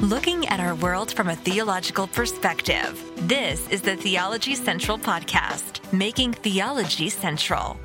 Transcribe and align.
looking 0.00 0.48
at 0.48 0.60
our 0.60 0.74
world 0.76 1.12
from 1.12 1.28
a 1.28 1.36
theological 1.36 2.06
perspective. 2.06 3.04
This 3.28 3.68
is 3.68 3.82
the 3.82 3.96
Theology 3.96 4.54
Central 4.54 4.96
Podcast, 4.96 5.92
making 5.92 6.32
theology 6.32 7.10
central. 7.10 7.78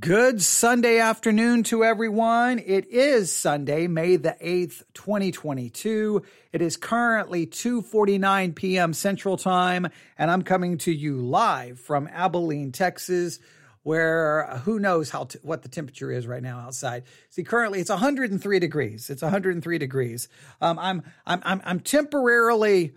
Good 0.00 0.40
Sunday 0.40 1.00
afternoon 1.00 1.64
to 1.64 1.84
everyone. 1.84 2.58
It 2.58 2.86
is 2.86 3.30
Sunday, 3.30 3.88
May 3.88 4.16
the 4.16 4.36
8th, 4.42 4.84
2022. 4.94 6.22
It 6.52 6.62
is 6.62 6.78
currently 6.78 7.46
2:49 7.46 8.54
p.m. 8.54 8.94
Central 8.94 9.36
Time, 9.36 9.88
and 10.16 10.30
I'm 10.30 10.42
coming 10.42 10.78
to 10.78 10.92
you 10.92 11.16
live 11.16 11.78
from 11.78 12.08
Abilene, 12.10 12.72
Texas, 12.72 13.38
where 13.84 14.50
uh, 14.50 14.58
who 14.58 14.80
knows 14.80 15.10
how 15.10 15.24
t- 15.24 15.38
what 15.42 15.62
the 15.62 15.68
temperature 15.68 16.10
is 16.10 16.26
right 16.26 16.42
now 16.42 16.58
outside. 16.58 17.04
See, 17.30 17.44
currently 17.44 17.78
it's 17.80 17.90
103 17.90 18.58
degrees. 18.58 19.08
It's 19.08 19.22
103 19.22 19.78
degrees. 19.78 20.28
Um, 20.60 20.78
I'm 20.80 21.02
I'm 21.24 21.40
I'm 21.44 21.62
I'm 21.64 21.80
temporarily 21.80 22.94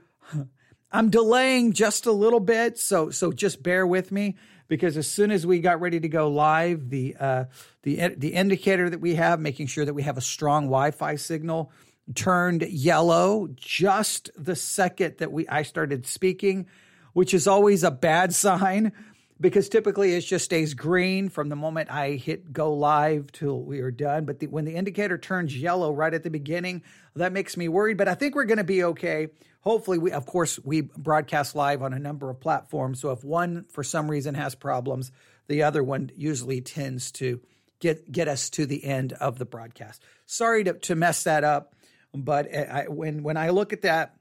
I'm 0.91 1.09
delaying 1.09 1.73
just 1.73 2.05
a 2.05 2.11
little 2.11 2.39
bit, 2.39 2.79
so 2.79 3.11
so 3.11 3.31
just 3.31 3.61
bear 3.61 3.85
with 3.85 4.11
me 4.11 4.37
because 4.69 4.97
as 4.97 5.09
soon 5.09 5.31
as 5.31 5.45
we 5.45 5.59
got 5.59 5.81
ready 5.81 5.99
to 5.99 6.09
go 6.09 6.29
live, 6.29 6.89
the 6.89 7.15
uh, 7.19 7.45
the 7.83 8.15
the 8.17 8.33
indicator 8.33 8.89
that 8.89 9.01
we 9.01 9.15
have, 9.15 9.39
making 9.39 9.67
sure 9.67 9.85
that 9.85 9.93
we 9.93 10.03
have 10.03 10.17
a 10.17 10.21
strong 10.21 10.65
Wi-Fi 10.65 11.15
signal, 11.15 11.71
turned 12.15 12.61
yellow 12.61 13.49
just 13.55 14.29
the 14.37 14.55
second 14.55 15.17
that 15.17 15.33
we 15.33 15.45
I 15.49 15.63
started 15.63 16.07
speaking, 16.07 16.67
which 17.11 17.33
is 17.33 17.45
always 17.45 17.83
a 17.83 17.91
bad 17.91 18.33
sign 18.33 18.93
because 19.39 19.69
typically 19.69 20.13
it 20.13 20.21
just 20.21 20.45
stays 20.45 20.73
green 20.73 21.29
from 21.29 21.49
the 21.49 21.55
moment 21.55 21.91
I 21.91 22.11
hit 22.11 22.51
go 22.51 22.73
live 22.73 23.31
till 23.31 23.61
we 23.61 23.79
are 23.81 23.91
done. 23.91 24.25
But 24.25 24.39
the, 24.39 24.47
when 24.47 24.65
the 24.65 24.75
indicator 24.75 25.17
turns 25.17 25.55
yellow 25.55 25.93
right 25.93 26.13
at 26.13 26.23
the 26.23 26.29
beginning, 26.29 26.83
that 27.15 27.31
makes 27.31 27.55
me 27.55 27.67
worried. 27.67 27.97
But 27.97 28.07
I 28.07 28.15
think 28.15 28.35
we're 28.35 28.45
going 28.45 28.57
to 28.57 28.63
be 28.63 28.83
okay. 28.83 29.27
Hopefully, 29.61 29.97
we 29.97 30.11
of 30.11 30.25
course 30.25 30.59
we 30.63 30.81
broadcast 30.81 31.55
live 31.55 31.81
on 31.81 31.93
a 31.93 31.99
number 31.99 32.29
of 32.29 32.39
platforms. 32.39 33.01
So 33.01 33.11
if 33.11 33.23
one 33.23 33.65
for 33.71 33.83
some 33.83 34.09
reason 34.09 34.35
has 34.35 34.55
problems, 34.55 35.11
the 35.47 35.63
other 35.63 35.83
one 35.83 36.11
usually 36.15 36.61
tends 36.61 37.11
to 37.13 37.41
get 37.79 38.11
get 38.11 38.27
us 38.27 38.49
to 38.51 38.65
the 38.65 38.83
end 38.83 39.13
of 39.13 39.37
the 39.37 39.45
broadcast. 39.45 40.01
Sorry 40.25 40.63
to, 40.63 40.73
to 40.73 40.95
mess 40.95 41.23
that 41.23 41.43
up, 41.43 41.75
but 42.13 42.47
eh, 42.49 42.65
I, 42.69 42.87
when 42.87 43.23
when 43.23 43.37
I 43.37 43.49
look 43.49 43.73
at 43.73 43.83
that 43.83 44.16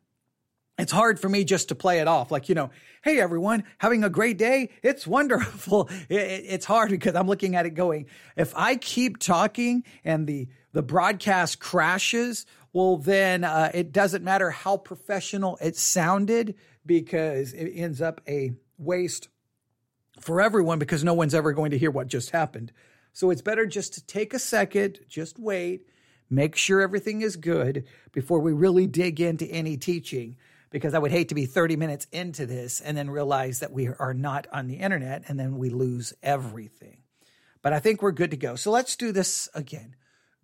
it's 0.79 0.93
hard 0.93 1.19
for 1.19 1.29
me 1.29 1.45
just 1.45 1.69
to 1.69 1.75
play 1.75 2.01
it 2.01 2.09
off. 2.09 2.31
Like 2.31 2.49
you 2.49 2.55
know 2.55 2.71
hey 3.03 3.21
everyone 3.21 3.65
having 3.79 4.05
a 4.05 4.11
great 4.11 4.39
day? 4.39 4.71
It's 4.83 5.07
wonderful. 5.17 5.89
It's 6.09 6.65
hard 6.65 6.91
because 6.91 7.15
i'm 7.15 7.29
looking 7.29 7.57
at 7.57 7.67
it 7.67 7.71
going 7.71 8.07
if 8.37 8.53
i 8.57 8.77
keep 8.77 9.19
talking 9.19 9.85
and 10.05 10.27
the 10.27 10.49
the 10.73 10.83
broadcast 10.83 11.59
crashes 11.61 12.47
well 12.73 12.97
then 12.97 13.45
uh, 13.45 13.71
it 13.73 13.93
doesn't 13.93 14.25
matter 14.25 14.51
how 14.51 14.77
professional 14.77 15.57
it 15.61 15.77
sounded 15.77 16.55
because 16.85 17.53
it 17.53 17.73
ends 17.73 18.03
up 18.03 18.21
a 18.29 18.53
waste 18.79 19.29
for 20.21 20.41
everyone 20.41 20.79
because 20.79 21.05
no 21.05 21.15
one's 21.15 21.35
ever 21.35 21.53
going 21.53 21.71
to 21.71 21.79
hear 21.79 21.91
what 21.91 22.07
just 22.07 22.31
happened. 22.31 22.73
So 23.13 23.31
it's 23.31 23.43
better 23.43 23.67
just 23.67 23.95
to 23.95 24.07
take 24.07 24.35
a 24.35 24.39
second 24.39 25.01
just 25.09 25.39
wait 25.39 25.87
make 26.29 26.57
sure 26.57 26.81
everything 26.81 27.23
is 27.23 27.37
good 27.37 27.85
before 28.13 28.41
we 28.41 28.53
really 28.53 28.87
dig 28.87 29.21
into 29.21 29.47
any 29.47 29.77
teaching 29.77 30.37
because 30.71 30.95
I 30.95 30.99
would 30.99 31.11
hate 31.11 31.29
to 31.31 31.35
be 31.35 31.47
30 31.47 31.77
minutes 31.77 32.07
into 32.13 32.47
this 32.47 32.81
and 32.81 32.97
then 32.97 33.11
realize 33.11 33.61
that 33.61 33.73
we 33.73 33.89
are 33.89 34.15
not 34.15 34.47
on 34.53 34.67
the 34.67 34.77
internet 34.77 35.25
and 35.29 35.39
then 35.39 35.59
we 35.59 35.71
lose 35.71 36.13
everything. 36.23 36.99
But 37.63 37.73
I 37.73 37.79
think 37.79 38.03
we're 38.03 38.13
good 38.13 38.31
to 38.31 38.37
go. 38.37 38.57
So 38.57 38.71
let's 38.71 38.97
do 38.97 39.13
this 39.13 39.49
again. 39.55 39.97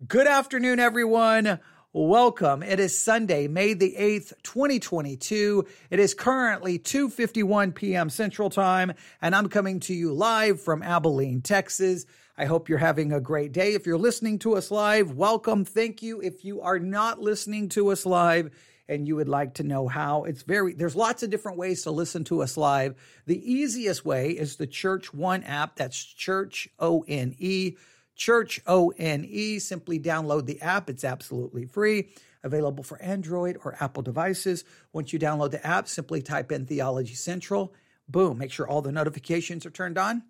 Good 0.07 0.27
afternoon, 0.27 0.79
everyone. 0.79 1.59
Welcome. 1.95 2.63
It 2.63 2.79
is 2.79 2.97
Sunday, 2.97 3.47
May 3.47 3.75
the 3.75 3.95
8th, 3.97 4.33
2022. 4.41 5.63
It 5.91 5.99
is 5.99 6.15
currently 6.15 6.79
2:51 6.79 7.75
p.m. 7.75 8.09
Central 8.09 8.49
Time, 8.49 8.93
and 9.21 9.35
I'm 9.35 9.47
coming 9.47 9.79
to 9.81 9.93
you 9.93 10.11
live 10.11 10.59
from 10.59 10.81
Abilene, 10.81 11.41
Texas. 11.41 12.07
I 12.35 12.45
hope 12.45 12.67
you're 12.67 12.79
having 12.79 13.13
a 13.13 13.21
great 13.21 13.51
day. 13.51 13.75
If 13.75 13.85
you're 13.85 13.99
listening 13.99 14.39
to 14.39 14.55
us 14.57 14.71
live, 14.71 15.11
welcome. 15.11 15.65
Thank 15.65 16.01
you. 16.01 16.19
If 16.19 16.43
you 16.43 16.61
are 16.61 16.79
not 16.79 17.21
listening 17.21 17.69
to 17.69 17.91
us 17.91 18.07
live, 18.07 18.49
and 18.87 19.07
you 19.07 19.15
would 19.15 19.29
like 19.29 19.55
to 19.55 19.63
know 19.63 19.87
how, 19.87 20.23
it's 20.23 20.43
very, 20.43 20.73
there's 20.73 20.95
lots 20.95 21.23
of 21.23 21.29
different 21.29 21.57
ways 21.57 21.83
to 21.83 21.91
listen 21.91 22.23
to 22.25 22.41
us 22.41 22.57
live. 22.57 22.95
The 23.25 23.51
easiest 23.51 24.05
way 24.05 24.31
is 24.31 24.57
the 24.57 24.67
Church 24.67 25.13
One 25.13 25.43
app. 25.43 25.75
That's 25.75 26.03
Church 26.03 26.67
O 26.79 27.03
N 27.07 27.35
E. 27.37 27.77
Church 28.15 28.61
O 28.67 28.93
N 28.97 29.25
E. 29.27 29.59
Simply 29.59 29.99
download 29.99 30.45
the 30.45 30.61
app. 30.61 30.89
It's 30.89 31.03
absolutely 31.03 31.65
free, 31.65 32.09
available 32.43 32.83
for 32.83 33.01
Android 33.01 33.57
or 33.63 33.77
Apple 33.79 34.03
devices. 34.03 34.65
Once 34.91 35.13
you 35.13 35.19
download 35.19 35.51
the 35.51 35.65
app, 35.65 35.87
simply 35.87 36.21
type 36.21 36.51
in 36.51 36.65
Theology 36.65 37.15
Central. 37.15 37.73
Boom, 38.09 38.37
make 38.37 38.51
sure 38.51 38.67
all 38.67 38.81
the 38.81 38.91
notifications 38.91 39.65
are 39.65 39.71
turned 39.71 39.97
on 39.97 40.23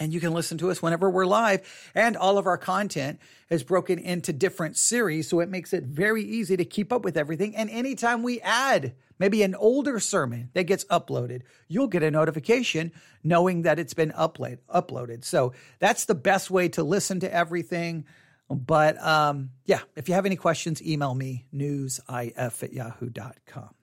and 0.00 0.14
you 0.14 0.18
can 0.18 0.32
listen 0.32 0.58
to 0.58 0.70
us 0.70 0.82
whenever 0.82 1.08
we're 1.10 1.26
live. 1.26 1.90
And 1.94 2.16
all 2.16 2.38
of 2.38 2.46
our 2.46 2.58
content 2.58 3.20
is 3.50 3.62
broken 3.62 3.98
into 3.98 4.32
different 4.32 4.78
series. 4.78 5.28
So 5.28 5.40
it 5.40 5.50
makes 5.50 5.72
it 5.72 5.84
very 5.84 6.24
easy 6.24 6.56
to 6.56 6.64
keep 6.64 6.92
up 6.92 7.04
with 7.04 7.18
everything. 7.18 7.54
And 7.54 7.68
anytime 7.68 8.22
we 8.22 8.40
add 8.40 8.94
maybe 9.18 9.42
an 9.42 9.54
older 9.54 10.00
sermon 10.00 10.50
that 10.54 10.64
gets 10.64 10.84
uploaded, 10.86 11.42
you'll 11.68 11.86
get 11.86 12.02
a 12.02 12.10
notification 12.10 12.92
knowing 13.22 13.62
that 13.62 13.78
it's 13.78 13.94
been 13.94 14.10
upload, 14.12 14.58
uploaded. 14.74 15.24
So 15.24 15.52
that's 15.78 16.06
the 16.06 16.14
best 16.14 16.50
way 16.50 16.70
to 16.70 16.82
listen 16.82 17.20
to 17.20 17.32
everything. 17.32 18.06
But 18.48 19.00
um, 19.04 19.50
yeah, 19.66 19.80
if 19.94 20.08
you 20.08 20.14
have 20.14 20.26
any 20.26 20.36
questions, 20.36 20.82
email 20.82 21.14
me 21.14 21.46
newsif 21.54 22.62
at 22.62 22.72
yahoo.com. 22.72 23.74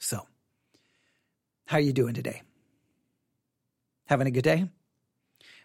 So, 0.00 0.26
how 1.66 1.76
are 1.76 1.80
you 1.80 1.92
doing 1.92 2.14
today? 2.14 2.42
Having 4.06 4.26
a 4.26 4.30
good 4.32 4.42
day? 4.42 4.68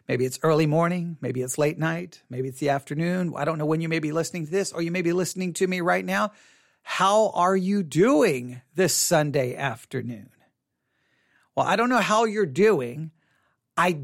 Maybe 0.08 0.26
it's 0.26 0.40
early 0.44 0.68
morning, 0.68 1.18
maybe 1.20 1.42
it's 1.42 1.58
late 1.58 1.80
night, 1.80 2.22
maybe 2.30 2.48
it's 2.48 2.60
the 2.60 2.70
afternoon. 2.70 3.34
I 3.36 3.44
don't 3.44 3.58
know 3.58 3.66
when 3.66 3.82
you 3.82 3.90
may 3.90 4.00
be 4.00 4.12
listening 4.12 4.46
to 4.46 4.52
this, 4.52 4.72
or 4.72 4.82
you 4.82 4.92
may 4.92 5.02
be 5.02 5.14
listening 5.14 5.54
to 5.54 5.68
me 5.68 5.82
right 5.82 6.06
now. 6.06 6.32
How 6.84 7.30
are 7.30 7.56
you 7.56 7.82
doing 7.82 8.62
this 8.76 8.94
Sunday 8.94 9.56
afternoon? 9.56 10.30
Well, 11.56 11.66
I 11.66 11.76
don't 11.76 11.90
know 11.90 12.02
how 12.02 12.26
you're 12.26 12.46
doing. 12.46 13.12
I 13.76 14.02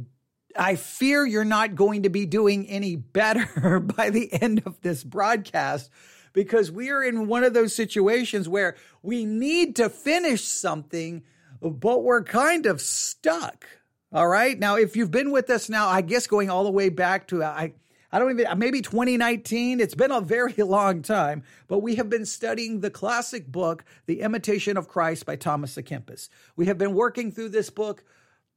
I 0.58 0.76
fear 0.76 1.26
you're 1.26 1.46
not 1.46 1.76
going 1.76 2.04
to 2.04 2.10
be 2.10 2.26
doing 2.26 2.68
any 2.68 2.96
better 2.96 3.80
by 3.96 4.10
the 4.10 4.34
end 4.34 4.64
of 4.66 4.82
this 4.82 5.04
broadcast 5.04 5.90
because 6.34 6.72
we 6.72 6.90
are 6.90 7.04
in 7.04 7.28
one 7.28 7.44
of 7.44 7.54
those 7.54 7.76
situations 7.76 8.50
where 8.50 8.76
we 9.04 9.26
need 9.26 9.76
to 9.78 9.90
finish 9.90 10.44
something, 10.44 11.24
but 11.62 12.04
we're 12.04 12.24
kind 12.24 12.66
of 12.66 12.82
stuck. 12.82 13.66
All 14.14 14.28
right. 14.28 14.60
Now, 14.60 14.76
if 14.76 14.98
you've 14.98 15.12
been 15.12 15.32
with 15.32 15.50
us 15.50 15.70
now, 15.70 15.88
I 15.88 16.02
guess 16.02 16.28
going 16.28 16.50
all 16.50 16.66
the 16.66 16.72
way 16.72 16.90
back 16.90 17.28
to 17.28 17.44
I, 17.44 17.74
I 18.12 18.20
don't 18.20 18.38
even 18.38 18.60
maybe 18.60 18.82
2019. 18.82 19.80
It's 19.80 19.96
been 19.96 20.12
a 20.12 20.20
very 20.20 20.54
long 20.58 21.02
time, 21.02 21.44
but 21.70 21.80
we 21.80 21.96
have 21.96 22.10
been 22.10 22.26
studying 22.26 22.82
the 22.82 22.90
classic 22.90 23.48
book, 23.48 23.86
The 24.08 24.20
Imitation 24.20 24.76
of 24.76 24.90
Christ 24.90 25.26
by 25.26 25.38
Thomas 25.38 25.78
à 25.78 25.84
Kempis. 25.84 26.28
We 26.58 26.66
have 26.66 26.78
been 26.78 26.94
working 26.94 27.32
through 27.32 27.50
this 27.50 27.70
book 27.70 28.04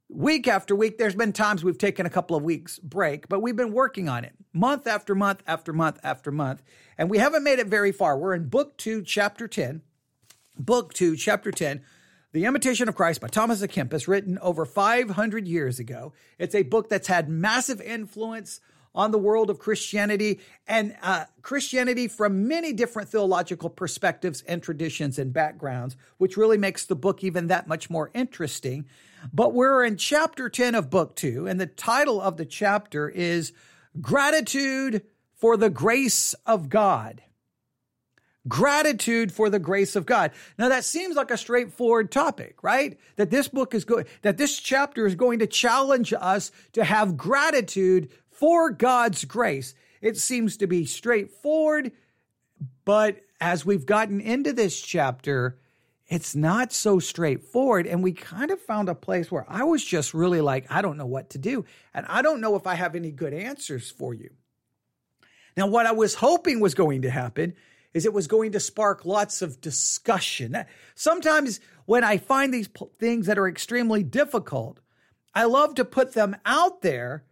week 0.08 0.48
after 0.48 0.74
week. 0.74 0.98
There's 0.98 1.14
been 1.14 1.32
times 1.32 1.62
we've 1.62 1.78
taken 1.78 2.04
a 2.04 2.10
couple 2.10 2.36
of 2.36 2.42
weeks 2.42 2.80
break, 2.80 3.28
but 3.28 3.40
we've 3.40 3.54
been 3.54 3.72
working 3.72 4.08
on 4.08 4.24
it 4.24 4.32
month 4.52 4.88
after 4.88 5.14
month 5.14 5.44
after 5.46 5.72
month 5.72 6.00
after 6.02 6.32
month, 6.32 6.64
and 6.98 7.08
we 7.08 7.18
haven't 7.18 7.44
made 7.44 7.60
it 7.60 7.68
very 7.68 7.92
far. 7.92 8.18
We're 8.18 8.34
in 8.34 8.48
book 8.48 8.76
2, 8.78 9.02
chapter 9.02 9.46
10. 9.46 9.82
Book 10.58 10.94
2, 10.94 11.16
chapter 11.16 11.52
10 11.52 11.82
the 12.34 12.46
Imitation 12.46 12.88
of 12.88 12.96
Christ 12.96 13.20
by 13.20 13.28
Thomas 13.28 13.62
à 13.62 13.68
Kempis, 13.68 14.08
written 14.08 14.38
over 14.40 14.66
500 14.66 15.46
years 15.46 15.78
ago. 15.78 16.12
It's 16.36 16.56
a 16.56 16.64
book 16.64 16.88
that's 16.88 17.06
had 17.06 17.28
massive 17.28 17.80
influence 17.80 18.60
on 18.92 19.12
the 19.12 19.18
world 19.18 19.50
of 19.50 19.60
Christianity 19.60 20.40
and 20.66 20.96
uh, 21.00 21.26
Christianity 21.42 22.08
from 22.08 22.48
many 22.48 22.72
different 22.72 23.08
theological 23.08 23.70
perspectives 23.70 24.42
and 24.48 24.60
traditions 24.60 25.16
and 25.16 25.32
backgrounds, 25.32 25.94
which 26.18 26.36
really 26.36 26.58
makes 26.58 26.84
the 26.84 26.96
book 26.96 27.22
even 27.22 27.46
that 27.46 27.68
much 27.68 27.88
more 27.88 28.10
interesting. 28.14 28.86
But 29.32 29.54
we're 29.54 29.84
in 29.84 29.96
chapter 29.96 30.48
10 30.48 30.74
of 30.74 30.90
book 30.90 31.14
two, 31.14 31.46
and 31.46 31.60
the 31.60 31.66
title 31.66 32.20
of 32.20 32.36
the 32.36 32.44
chapter 32.44 33.08
is 33.08 33.52
Gratitude 34.00 35.02
for 35.36 35.56
the 35.56 35.70
Grace 35.70 36.34
of 36.46 36.68
God 36.68 37.22
gratitude 38.48 39.32
for 39.32 39.48
the 39.48 39.58
grace 39.58 39.96
of 39.96 40.06
God. 40.06 40.32
Now 40.58 40.68
that 40.68 40.84
seems 40.84 41.16
like 41.16 41.30
a 41.30 41.36
straightforward 41.36 42.10
topic, 42.10 42.62
right? 42.62 42.98
That 43.16 43.30
this 43.30 43.48
book 43.48 43.74
is 43.74 43.84
going, 43.84 44.06
that 44.22 44.36
this 44.36 44.58
chapter 44.58 45.06
is 45.06 45.14
going 45.14 45.38
to 45.38 45.46
challenge 45.46 46.12
us 46.12 46.50
to 46.72 46.84
have 46.84 47.16
gratitude 47.16 48.10
for 48.30 48.70
God's 48.70 49.24
grace. 49.24 49.74
It 50.00 50.16
seems 50.16 50.58
to 50.58 50.66
be 50.66 50.84
straightforward, 50.84 51.92
but 52.84 53.20
as 53.40 53.64
we've 53.64 53.86
gotten 53.86 54.20
into 54.20 54.52
this 54.52 54.80
chapter, 54.80 55.58
it's 56.06 56.34
not 56.34 56.72
so 56.72 56.98
straightforward. 56.98 57.86
And 57.86 58.02
we 58.02 58.12
kind 58.12 58.50
of 58.50 58.60
found 58.60 58.88
a 58.88 58.94
place 58.94 59.30
where 59.30 59.46
I 59.48 59.64
was 59.64 59.82
just 59.82 60.12
really 60.12 60.40
like, 60.40 60.70
I 60.70 60.82
don't 60.82 60.98
know 60.98 61.06
what 61.06 61.30
to 61.30 61.38
do. 61.38 61.64
And 61.94 62.04
I 62.06 62.22
don't 62.22 62.40
know 62.40 62.56
if 62.56 62.66
I 62.66 62.74
have 62.74 62.94
any 62.94 63.10
good 63.10 63.32
answers 63.32 63.90
for 63.90 64.12
you. 64.12 64.30
Now, 65.56 65.66
what 65.66 65.86
I 65.86 65.92
was 65.92 66.14
hoping 66.14 66.60
was 66.60 66.74
going 66.74 67.02
to 67.02 67.10
happen 67.10 67.54
is 67.94 68.04
it 68.04 68.12
was 68.12 68.26
going 68.26 68.52
to 68.52 68.60
spark 68.60 69.04
lots 69.04 69.40
of 69.40 69.60
discussion. 69.60 70.64
Sometimes 70.94 71.60
when 71.86 72.04
I 72.04 72.18
find 72.18 72.52
these 72.52 72.68
things 72.98 73.26
that 73.26 73.38
are 73.38 73.48
extremely 73.48 74.02
difficult, 74.02 74.80
I 75.34 75.44
love 75.44 75.76
to 75.76 75.84
put 75.84 76.12
them 76.12 76.36
out 76.44 76.82
there 76.82 77.24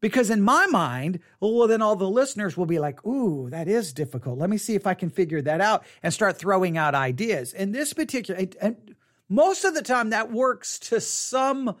because 0.00 0.30
in 0.30 0.42
my 0.42 0.66
mind, 0.66 1.20
well, 1.40 1.66
then 1.66 1.82
all 1.82 1.96
the 1.96 2.08
listeners 2.08 2.56
will 2.56 2.66
be 2.66 2.78
like, 2.78 3.04
ooh, 3.04 3.50
that 3.50 3.68
is 3.68 3.92
difficult. 3.92 4.38
Let 4.38 4.48
me 4.48 4.58
see 4.58 4.74
if 4.74 4.86
I 4.86 4.94
can 4.94 5.10
figure 5.10 5.42
that 5.42 5.60
out 5.60 5.84
and 6.02 6.14
start 6.14 6.38
throwing 6.38 6.78
out 6.78 6.94
ideas. 6.94 7.52
In 7.52 7.72
this 7.72 7.92
particular, 7.92 8.46
and 8.60 8.94
most 9.28 9.64
of 9.64 9.74
the 9.74 9.82
time 9.82 10.10
that 10.10 10.32
works 10.32 10.78
to 10.78 11.00
some 11.00 11.76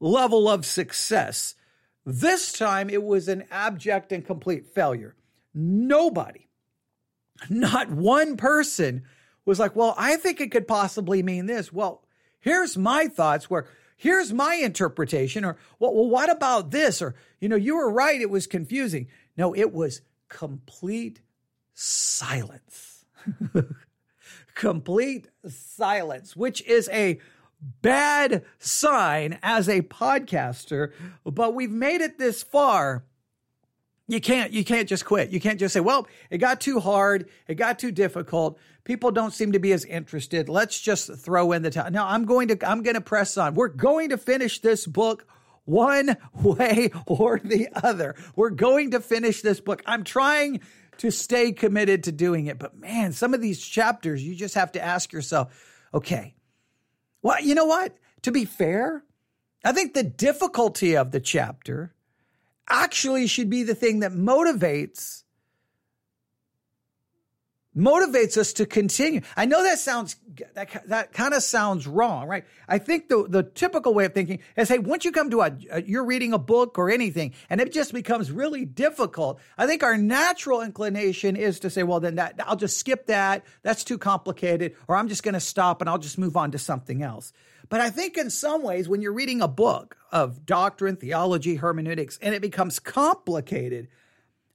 level 0.00 0.48
of 0.48 0.66
success. 0.66 1.54
This 2.04 2.52
time 2.52 2.90
it 2.90 3.02
was 3.02 3.28
an 3.28 3.44
abject 3.50 4.12
and 4.12 4.24
complete 4.24 4.66
failure. 4.66 5.16
Nobody, 5.54 6.48
not 7.50 7.90
one 7.90 8.36
person 8.36 9.02
was 9.44 9.58
like, 9.58 9.76
well, 9.76 9.94
I 9.98 10.16
think 10.16 10.40
it 10.40 10.50
could 10.50 10.66
possibly 10.66 11.22
mean 11.22 11.46
this. 11.46 11.72
Well, 11.72 12.04
here's 12.40 12.76
my 12.76 13.08
thoughts 13.08 13.50
where 13.50 13.66
here's 13.96 14.32
my 14.32 14.56
interpretation 14.56 15.44
or 15.44 15.56
well, 15.78 15.94
well 15.94 16.08
what 16.08 16.30
about 16.30 16.70
this? 16.70 17.00
Or 17.02 17.14
you 17.40 17.48
know 17.48 17.56
you 17.56 17.76
were 17.76 17.90
right. 17.90 18.20
It 18.20 18.30
was 18.30 18.46
confusing. 18.46 19.08
No 19.36 19.54
it 19.54 19.72
was 19.72 20.02
complete 20.28 21.20
silence. 21.74 23.04
Complete 24.54 25.30
silence 25.48 26.36
which 26.36 26.62
is 26.62 26.88
a 26.92 27.18
bad 27.82 28.44
sign 28.58 29.38
as 29.42 29.68
a 29.68 29.80
podcaster 29.80 30.92
but 31.24 31.54
we've 31.54 31.70
made 31.70 32.00
it 32.00 32.18
this 32.18 32.44
far 32.44 33.04
you 34.06 34.20
can't 34.20 34.52
you 34.52 34.64
can't 34.64 34.88
just 34.88 35.04
quit. 35.04 35.30
You 35.30 35.40
can't 35.40 35.58
just 35.58 35.72
say 35.72 35.80
well 35.80 36.06
it 36.30 36.38
got 36.38 36.60
too 36.60 36.80
hard. 36.80 37.28
It 37.48 37.54
got 37.54 37.78
too 37.78 37.90
difficult. 37.90 38.58
People 38.84 39.10
don't 39.10 39.32
seem 39.32 39.52
to 39.52 39.58
be 39.58 39.72
as 39.72 39.84
interested. 39.84 40.48
Let's 40.48 40.78
just 40.78 41.14
throw 41.16 41.52
in 41.52 41.62
the 41.62 41.70
towel. 41.70 41.90
Now 41.90 42.06
i'm 42.06 42.24
going 42.24 42.48
to 42.48 42.68
i'm 42.68 42.82
going 42.82 42.94
to 42.94 43.00
press 43.00 43.38
on. 43.38 43.54
We're 43.54 43.68
going 43.68 44.10
to 44.10 44.18
finish 44.18 44.60
this 44.60 44.86
book 44.86 45.26
one 45.64 46.16
way 46.34 46.90
or 47.06 47.40
the 47.42 47.68
other. 47.74 48.14
We're 48.36 48.50
going 48.50 48.90
to 48.90 49.00
finish 49.00 49.40
this 49.40 49.60
book. 49.60 49.82
I'm 49.86 50.04
trying 50.04 50.60
to 50.98 51.10
stay 51.10 51.52
committed 51.52 52.04
to 52.04 52.12
doing 52.12 52.46
it. 52.46 52.58
But 52.58 52.76
man 52.76 53.12
some 53.12 53.32
of 53.32 53.40
these 53.40 53.64
chapters 53.64 54.22
you 54.22 54.34
just 54.34 54.54
have 54.54 54.72
to 54.72 54.84
ask 54.84 55.12
yourself 55.12 55.86
okay 55.94 56.34
well 57.22 57.40
you 57.40 57.54
know 57.54 57.66
what? 57.66 57.96
To 58.22 58.32
be 58.32 58.44
fair 58.44 59.02
i 59.64 59.72
think 59.72 59.94
the 59.94 60.02
difficulty 60.02 60.94
of 60.94 61.10
the 61.10 61.20
chapter 61.20 61.93
actually 62.68 63.26
should 63.26 63.50
be 63.50 63.62
the 63.62 63.74
thing 63.74 64.00
that 64.00 64.12
motivates 64.12 65.24
motivates 67.76 68.36
us 68.36 68.52
to 68.54 68.66
continue. 68.66 69.20
I 69.36 69.46
know 69.46 69.62
that 69.62 69.78
sounds 69.78 70.16
that 70.54 70.88
that 70.88 71.12
kind 71.12 71.34
of 71.34 71.42
sounds 71.42 71.86
wrong, 71.86 72.28
right? 72.28 72.44
I 72.68 72.78
think 72.78 73.08
the 73.08 73.26
the 73.28 73.42
typical 73.42 73.94
way 73.94 74.04
of 74.04 74.14
thinking 74.14 74.40
is, 74.56 74.68
hey, 74.68 74.78
once 74.78 75.04
you 75.04 75.12
come 75.12 75.30
to 75.30 75.42
a, 75.42 75.56
a, 75.70 75.82
you're 75.82 76.04
reading 76.04 76.32
a 76.32 76.38
book 76.38 76.78
or 76.78 76.90
anything, 76.90 77.34
and 77.50 77.60
it 77.60 77.72
just 77.72 77.92
becomes 77.92 78.30
really 78.30 78.64
difficult. 78.64 79.40
I 79.58 79.66
think 79.66 79.82
our 79.82 79.96
natural 79.96 80.62
inclination 80.62 81.36
is 81.36 81.60
to 81.60 81.70
say, 81.70 81.82
well, 81.82 82.00
then 82.00 82.16
that 82.16 82.34
I'll 82.44 82.56
just 82.56 82.78
skip 82.78 83.06
that. 83.06 83.44
That's 83.62 83.84
too 83.84 83.98
complicated, 83.98 84.76
or 84.88 84.96
I'm 84.96 85.08
just 85.08 85.22
going 85.22 85.34
to 85.34 85.40
stop 85.40 85.80
and 85.80 85.90
I'll 85.90 85.98
just 85.98 86.18
move 86.18 86.36
on 86.36 86.52
to 86.52 86.58
something 86.58 87.02
else. 87.02 87.32
But 87.68 87.80
I 87.80 87.90
think 87.90 88.16
in 88.16 88.30
some 88.30 88.62
ways, 88.62 88.88
when 88.88 89.00
you're 89.00 89.12
reading 89.12 89.40
a 89.40 89.48
book 89.48 89.96
of 90.12 90.44
doctrine, 90.46 90.96
theology, 90.96 91.56
hermeneutics, 91.56 92.18
and 92.20 92.34
it 92.34 92.42
becomes 92.42 92.78
complicated, 92.78 93.88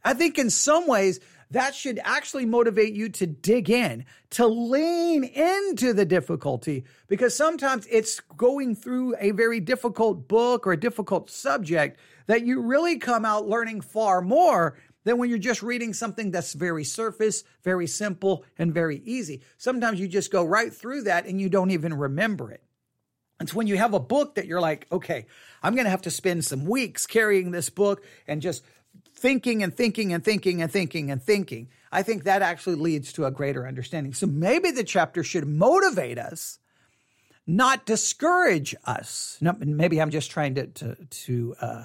I 0.03 0.13
think 0.13 0.37
in 0.37 0.49
some 0.49 0.87
ways 0.87 1.19
that 1.51 1.73
should 1.73 1.99
actually 2.03 2.45
motivate 2.45 2.93
you 2.93 3.09
to 3.09 3.25
dig 3.25 3.69
in, 3.69 4.05
to 4.31 4.45
lean 4.45 5.23
into 5.23 5.93
the 5.93 6.05
difficulty, 6.05 6.85
because 7.07 7.35
sometimes 7.35 7.87
it's 7.89 8.19
going 8.37 8.75
through 8.75 9.15
a 9.19 9.31
very 9.31 9.59
difficult 9.59 10.27
book 10.27 10.67
or 10.67 10.73
a 10.73 10.79
difficult 10.79 11.31
subject 11.31 11.99
that 12.27 12.45
you 12.45 12.61
really 12.61 12.97
come 12.97 13.25
out 13.25 13.47
learning 13.47 13.81
far 13.81 14.21
more 14.21 14.77
than 15.05 15.17
when 15.17 15.29
you're 15.29 15.39
just 15.39 15.63
reading 15.63 15.93
something 15.93 16.29
that's 16.29 16.53
very 16.53 16.83
surface, 16.83 17.43
very 17.63 17.87
simple, 17.87 18.45
and 18.59 18.71
very 18.73 18.97
easy. 19.03 19.41
Sometimes 19.57 19.99
you 19.99 20.07
just 20.07 20.31
go 20.31 20.45
right 20.45 20.71
through 20.71 21.03
that 21.03 21.25
and 21.25 21.41
you 21.41 21.49
don't 21.49 21.71
even 21.71 21.95
remember 21.95 22.51
it. 22.51 22.61
It's 23.39 23.53
when 23.53 23.67
you 23.67 23.77
have 23.77 23.93
a 23.93 23.99
book 23.99 24.35
that 24.35 24.47
you're 24.47 24.59
like, 24.59 24.85
okay, 24.91 25.25
I'm 25.63 25.73
going 25.73 25.85
to 25.85 25.91
have 25.91 26.01
to 26.03 26.11
spend 26.11 26.43
some 26.43 26.65
weeks 26.65 27.07
carrying 27.07 27.51
this 27.51 27.69
book 27.69 28.03
and 28.27 28.41
just 28.41 28.63
thinking 29.13 29.63
and 29.63 29.73
thinking 29.75 30.13
and 30.13 30.23
thinking 30.23 30.61
and 30.61 30.71
thinking 30.71 31.09
and 31.09 31.21
thinking. 31.21 31.69
I 31.91 32.03
think 32.03 32.23
that 32.23 32.41
actually 32.41 32.75
leads 32.75 33.13
to 33.13 33.25
a 33.25 33.31
greater 33.31 33.67
understanding. 33.67 34.13
So 34.13 34.27
maybe 34.27 34.71
the 34.71 34.83
chapter 34.83 35.23
should 35.23 35.47
motivate 35.47 36.17
us, 36.17 36.59
not 37.47 37.85
discourage 37.85 38.75
us. 38.85 39.37
No, 39.41 39.55
maybe 39.57 40.01
I'm 40.01 40.11
just 40.11 40.31
trying 40.31 40.55
to, 40.55 40.67
to, 40.67 40.95
to 40.95 41.55
uh, 41.61 41.83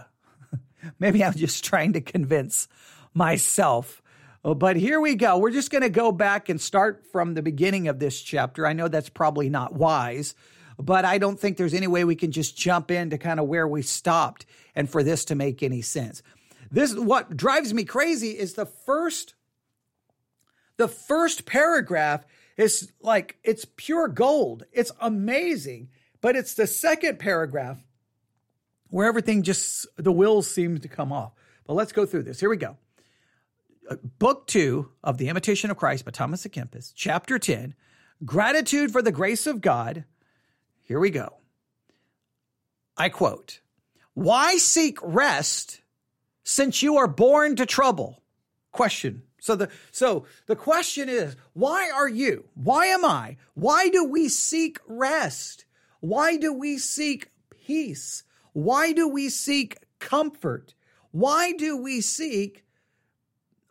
maybe 0.99 1.25
I'm 1.25 1.35
just 1.35 1.65
trying 1.65 1.93
to 1.95 2.01
convince 2.01 2.69
myself. 3.15 4.03
But 4.43 4.77
here 4.77 5.01
we 5.01 5.15
go. 5.15 5.39
We're 5.39 5.53
just 5.53 5.71
going 5.71 5.83
to 5.83 5.89
go 5.89 6.13
back 6.13 6.49
and 6.49 6.61
start 6.61 7.05
from 7.13 7.33
the 7.33 7.43
beginning 7.43 7.89
of 7.89 7.99
this 7.99 8.21
chapter. 8.21 8.67
I 8.67 8.75
know 8.75 8.89
that's 8.89 9.09
probably 9.09 9.49
not 9.49 9.73
wise 9.73 10.35
but 10.79 11.05
I 11.05 11.19
don't 11.19 11.39
think 11.39 11.57
there's 11.57 11.75
any 11.75 11.87
way 11.87 12.05
we 12.05 12.17
can 12.17 12.33
just 12.33 12.57
jump 12.57 12.91
into 12.91 13.19
kind 13.19 13.41
of 13.41 13.47
where 13.47 13.67
we 13.69 13.83
stopped 13.83 14.47
and 14.75 14.89
for 14.89 15.03
this 15.03 15.25
to 15.27 15.35
make 15.35 15.63
any 15.63 15.83
sense. 15.83 16.23
This 16.71 16.95
what 16.95 17.37
drives 17.37 17.73
me 17.73 17.85
crazy 17.85 18.31
is 18.31 18.55
the 18.55 18.67
first 18.67 19.35
the 20.77 20.89
first 20.89 21.47
paragraph 21.47 22.25
is 22.57 22.93
like 23.01 23.39
it's 23.45 23.65
pure 23.77 24.09
gold. 24.09 24.65
It's 24.73 24.93
amazing, 25.01 25.91
but 26.21 26.37
it's 26.37 26.55
the 26.55 26.67
second 26.67 27.19
paragraph 27.19 27.79
where 28.89 29.07
everything 29.07 29.43
just 29.43 29.87
the 29.97 30.13
wheels 30.13 30.49
seem 30.49 30.79
to 30.79 30.89
come 30.89 31.13
off. 31.13 31.33
But 31.67 31.75
let's 31.75 31.93
go 31.93 32.07
through 32.07 32.25
this. 32.25 32.41
Here 32.41 32.51
we 32.51 32.57
go. 32.57 32.77
Uh, 33.89 33.97
book 34.19 34.47
2 34.47 34.89
of 35.03 35.19
The 35.19 35.29
Imitation 35.29 35.71
of 35.71 35.77
Christ 35.77 36.05
by 36.05 36.11
Thomas 36.11 36.47
à 36.47 36.51
Kempis, 36.51 36.93
chapter 36.95 37.39
10, 37.39 37.75
Gratitude 38.25 38.91
for 38.91 39.03
the 39.03 39.13
Grace 39.13 39.47
of 39.47 39.61
God, 39.61 40.05
here 40.85 41.01
we 41.01 41.11
go. 41.11 41.35
I 42.97 43.09
quote, 43.09 43.61
Why 44.15 44.57
seek 44.59 44.99
rest 45.03 45.81
since 46.45 46.83
you 46.83 46.97
are 46.97 47.09
born 47.09 47.57
to 47.57 47.67
trouble? 47.67 48.23
Question. 48.71 49.23
So 49.41 49.57
the 49.57 49.69
so 49.91 50.25
the 50.47 50.57
question 50.57 51.09
is, 51.09 51.37
why 51.53 51.91
are 51.91 52.09
you? 52.09 52.45
Why 52.55 52.87
am 52.87 53.05
I? 53.05 53.37
Why 53.55 53.89
do 53.89 54.05
we 54.05 54.29
seek 54.29 54.79
rest? 54.87 55.67
Why 56.01 56.37
do 56.37 56.53
we 56.53 56.79
seek 56.79 57.31
peace? 57.51 58.23
Why 58.53 58.93
do 58.93 59.09
we 59.09 59.29
seek 59.29 59.79
comfort? 59.99 60.75
Why 61.11 61.53
do 61.53 61.77
we 61.77 62.01
seek 62.01 62.65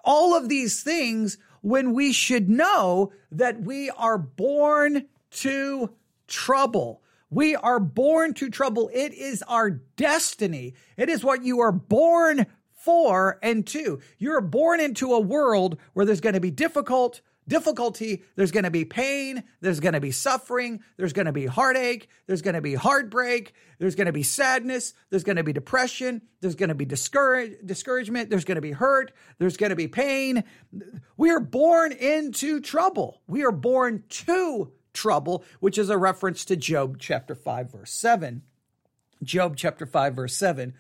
all 0.04 0.36
of 0.36 0.50
these 0.50 0.84
things 0.84 1.38
when 1.62 1.94
we 1.94 2.14
should 2.14 2.50
know 2.50 3.12
that 3.32 3.62
we 3.62 3.90
are 3.90 4.18
born 4.18 5.06
to 5.32 5.94
trouble? 6.28 7.03
We 7.34 7.56
are 7.56 7.80
born 7.80 8.36
to 8.36 8.50
trouble. 8.52 8.92
It 8.94 9.12
is 9.14 9.44
our 9.48 9.72
destiny. 9.72 10.76
It 10.98 11.10
is 11.10 11.24
what 11.24 11.44
you 11.44 11.62
are 11.62 11.72
born 11.72 12.46
for 12.74 13.40
and 13.42 13.66
to. 13.68 14.02
You're 14.20 14.42
born 14.42 14.80
into 14.80 15.14
a 15.14 15.20
world 15.20 15.80
where 15.94 16.06
there's 16.06 16.22
going 16.22 16.36
to 16.36 16.40
be 16.40 16.52
difficult 16.52 17.22
difficulty, 17.48 18.24
there's 18.36 18.52
going 18.52 18.64
to 18.64 18.72
be 18.72 18.86
pain, 18.86 19.44
there's 19.60 19.82
going 19.82 19.94
to 19.94 20.00
be 20.00 20.12
suffering, 20.12 20.82
there's 20.96 21.12
going 21.12 21.26
to 21.26 21.34
be 21.34 21.46
heartache, 21.46 22.08
there's 22.26 22.42
going 22.42 22.56
to 22.56 22.62
be 22.62 22.74
heartbreak, 22.74 23.54
there's 23.80 23.96
going 23.96 24.06
to 24.06 24.14
be 24.14 24.24
sadness, 24.24 24.94
there's 25.10 25.26
going 25.26 25.36
to 25.36 25.44
be 25.44 25.52
depression, 25.52 26.22
there's 26.40 26.56
going 26.56 26.70
to 26.70 26.76
be 26.76 26.86
discourage, 26.86 27.58
discouragement, 27.66 28.30
there's 28.30 28.46
going 28.46 28.56
to 28.56 28.62
be 28.62 28.72
hurt, 28.72 29.12
there's 29.40 29.58
going 29.58 29.72
to 29.72 29.76
be 29.76 29.90
pain. 29.90 30.44
We 31.18 31.32
are 31.32 31.42
born 31.42 31.92
into 31.92 32.62
trouble. 32.62 33.22
We 33.28 33.44
are 33.44 33.52
born 33.52 34.04
to 34.08 34.72
trouble, 34.94 35.44
which 35.60 35.78
is 35.78 35.90
a 35.90 35.98
reference 35.98 36.46
to 36.46 36.56
Job 36.56 36.98
chapter 37.00 37.36
5, 37.36 37.72
verse 37.72 37.92
7. 37.92 38.44
Job 39.22 39.56
chapter 39.56 39.86
5, 39.86 40.16
verse 40.16 40.36
7. 40.36 40.74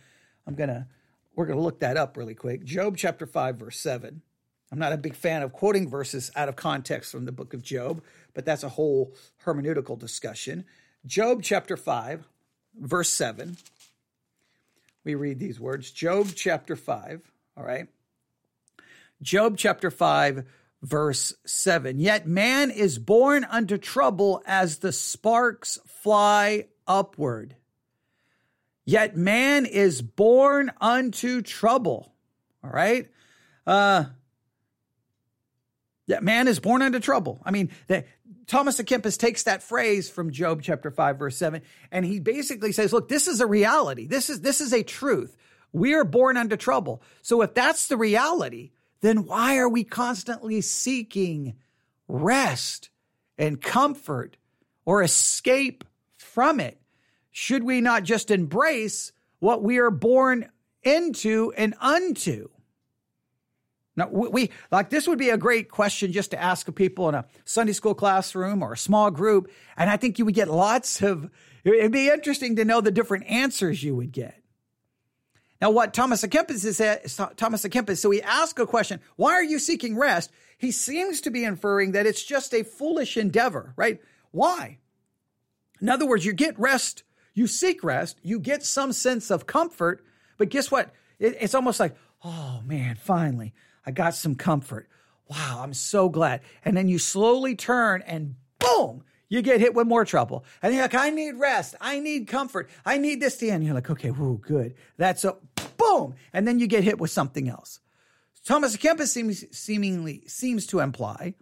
I'm 0.45 0.55
going 0.55 0.69
to, 0.69 0.87
we're 1.35 1.45
going 1.45 1.57
to 1.57 1.63
look 1.63 1.79
that 1.79 1.97
up 1.97 2.17
really 2.17 2.35
quick. 2.35 2.63
Job 2.63 2.97
chapter 2.97 3.25
5, 3.25 3.57
verse 3.57 3.79
7. 3.79 4.21
I'm 4.71 4.79
not 4.79 4.93
a 4.93 4.97
big 4.97 5.15
fan 5.15 5.43
of 5.43 5.53
quoting 5.53 5.87
verses 5.87 6.31
out 6.35 6.49
of 6.49 6.55
context 6.55 7.11
from 7.11 7.25
the 7.25 7.31
book 7.31 7.53
of 7.53 7.61
Job, 7.61 8.01
but 8.33 8.43
that's 8.43 8.63
a 8.63 8.69
whole 8.69 9.13
hermeneutical 9.45 9.99
discussion. 9.99 10.65
Job 11.05 11.43
chapter 11.43 11.77
5, 11.77 12.25
verse 12.79 13.09
7. 13.09 13.57
We 15.03 15.15
read 15.15 15.39
these 15.39 15.59
words 15.59 15.91
Job 15.91 16.29
chapter 16.35 16.75
5, 16.75 17.21
all 17.55 17.63
right? 17.63 17.87
Job 19.21 19.57
chapter 19.57 19.91
5, 19.91 20.43
verse 20.83 21.33
7. 21.45 21.99
Yet 21.99 22.27
man 22.27 22.69
is 22.69 22.99
born 22.99 23.45
unto 23.45 23.77
trouble 23.77 24.43
as 24.45 24.77
the 24.77 24.91
sparks 24.91 25.79
fly 25.85 26.67
upward. 26.85 27.55
Yet 28.85 29.15
man 29.15 29.65
is 29.65 30.01
born 30.01 30.71
unto 30.79 31.41
trouble. 31.41 32.13
All 32.63 32.69
right. 32.69 33.09
Uh, 33.65 34.05
that 36.07 36.21
man 36.21 36.49
is 36.49 36.59
born 36.59 36.81
unto 36.81 36.99
trouble. 36.99 37.41
I 37.45 37.51
mean, 37.51 37.71
that 37.87 38.05
Thomas 38.45 38.79
Kempis 38.81 39.17
takes 39.17 39.43
that 39.43 39.63
phrase 39.63 40.09
from 40.09 40.31
Job 40.31 40.61
chapter 40.61 40.91
5 40.91 41.17
verse 41.17 41.37
7 41.37 41.61
and 41.93 42.05
he 42.05 42.19
basically 42.19 42.73
says, 42.73 42.91
look, 42.91 43.07
this 43.07 43.27
is 43.29 43.39
a 43.39 43.47
reality. 43.47 44.05
This 44.05 44.29
is 44.29 44.41
this 44.41 44.59
is 44.59 44.73
a 44.73 44.83
truth. 44.83 45.37
We 45.71 45.93
are 45.93 46.03
born 46.03 46.35
unto 46.35 46.57
trouble. 46.57 47.01
So 47.21 47.41
if 47.41 47.53
that's 47.53 47.87
the 47.87 47.95
reality, 47.95 48.71
then 49.03 49.25
why 49.25 49.57
are 49.57 49.67
we 49.67 49.83
constantly 49.83 50.61
seeking 50.61 51.55
rest 52.07 52.89
and 53.37 53.61
comfort 53.61 54.37
or 54.85 55.03
escape 55.03 55.83
from 56.17 56.61
it? 56.61 56.79
Should 57.29 57.63
we 57.63 57.81
not 57.81 58.03
just 58.03 58.31
embrace 58.31 59.11
what 59.39 59.61
we 59.61 59.77
are 59.77 59.91
born 59.91 60.49
into 60.83 61.51
and 61.57 61.75
unto? 61.81 62.47
Now, 63.97 64.07
we 64.07 64.49
like 64.71 64.89
this 64.89 65.05
would 65.05 65.19
be 65.19 65.31
a 65.31 65.37
great 65.37 65.69
question 65.69 66.13
just 66.13 66.31
to 66.31 66.41
ask 66.41 66.73
people 66.73 67.09
in 67.09 67.15
a 67.15 67.25
Sunday 67.43 67.73
school 67.73 67.93
classroom 67.93 68.63
or 68.63 68.71
a 68.71 68.77
small 68.77 69.11
group. 69.11 69.51
And 69.75 69.89
I 69.89 69.97
think 69.97 70.17
you 70.17 70.23
would 70.23 70.33
get 70.33 70.47
lots 70.47 71.01
of, 71.01 71.29
it'd 71.65 71.91
be 71.91 72.07
interesting 72.07 72.55
to 72.55 72.63
know 72.63 72.79
the 72.79 72.89
different 72.89 73.25
answers 73.27 73.83
you 73.83 73.97
would 73.97 74.13
get. 74.13 74.42
Now, 75.63 75.71
what 75.71 75.93
Thomas 75.93 76.21
à 76.25 76.29
Kempis 76.29 76.65
is, 76.65 76.81
eh, 76.81 76.97
Thomas 77.37 77.63
à 77.63 77.69
Kempis, 77.71 77.97
so 77.97 78.11
he 78.11 78.21
asks 78.21 78.61
a 78.61 78.65
question, 78.65 78.99
why 79.15 79.31
are 79.31 79.43
you 79.43 79.59
seeking 79.59 79.97
rest? 79.97 80.29
He 80.57 80.73
seems 80.73 81.21
to 81.21 81.31
be 81.31 81.45
inferring 81.45 81.93
that 81.93 82.05
it's 82.05 82.21
just 82.21 82.53
a 82.53 82.65
foolish 82.65 83.15
endeavor, 83.15 83.73
right? 83.77 84.01
Why? 84.31 84.79
In 85.79 85.87
other 85.87 86.05
words, 86.05 86.25
you 86.25 86.33
get 86.33 86.59
rest, 86.59 87.03
you 87.33 87.47
seek 87.47 87.81
rest, 87.81 88.19
you 88.23 88.41
get 88.41 88.63
some 88.63 88.91
sense 88.91 89.31
of 89.31 89.47
comfort, 89.47 90.03
but 90.37 90.49
guess 90.49 90.69
what? 90.69 90.93
It, 91.17 91.37
it's 91.39 91.55
almost 91.55 91.79
like, 91.79 91.95
oh 92.25 92.59
man, 92.65 92.97
finally, 92.97 93.53
I 93.85 93.91
got 93.91 94.15
some 94.15 94.35
comfort. 94.35 94.89
Wow, 95.29 95.61
I'm 95.63 95.73
so 95.73 96.09
glad. 96.09 96.41
And 96.65 96.75
then 96.75 96.89
you 96.89 96.99
slowly 96.99 97.55
turn 97.55 98.01
and 98.05 98.35
boom, 98.59 99.05
you 99.33 99.41
get 99.41 99.59
hit 99.59 99.73
with 99.73 99.87
more 99.87 100.05
trouble. 100.05 100.45
And 100.61 100.75
you're 100.75 100.83
like, 100.83 100.93
I 100.93 101.09
need 101.09 101.37
rest. 101.37 101.73
I 101.81 101.99
need 101.99 102.27
comfort. 102.27 102.69
I 102.85 102.99
need 102.99 103.19
this 103.19 103.35
to 103.37 103.49
end. 103.49 103.63
You're 103.63 103.73
like, 103.73 103.89
okay, 103.89 104.11
whoo, 104.11 104.37
good. 104.37 104.75
That's 104.97 105.25
a 105.25 105.37
boom. 105.75 106.13
And 106.33 106.47
then 106.47 106.59
you 106.59 106.67
get 106.67 106.83
hit 106.83 106.99
with 106.99 107.09
something 107.09 107.49
else. 107.49 107.79
Thomas 108.45 108.77
Kempis 108.77 109.07
seems 109.07 109.43
seemingly 109.49 110.21
seems 110.27 110.67
to 110.67 110.81
imply 110.81 111.33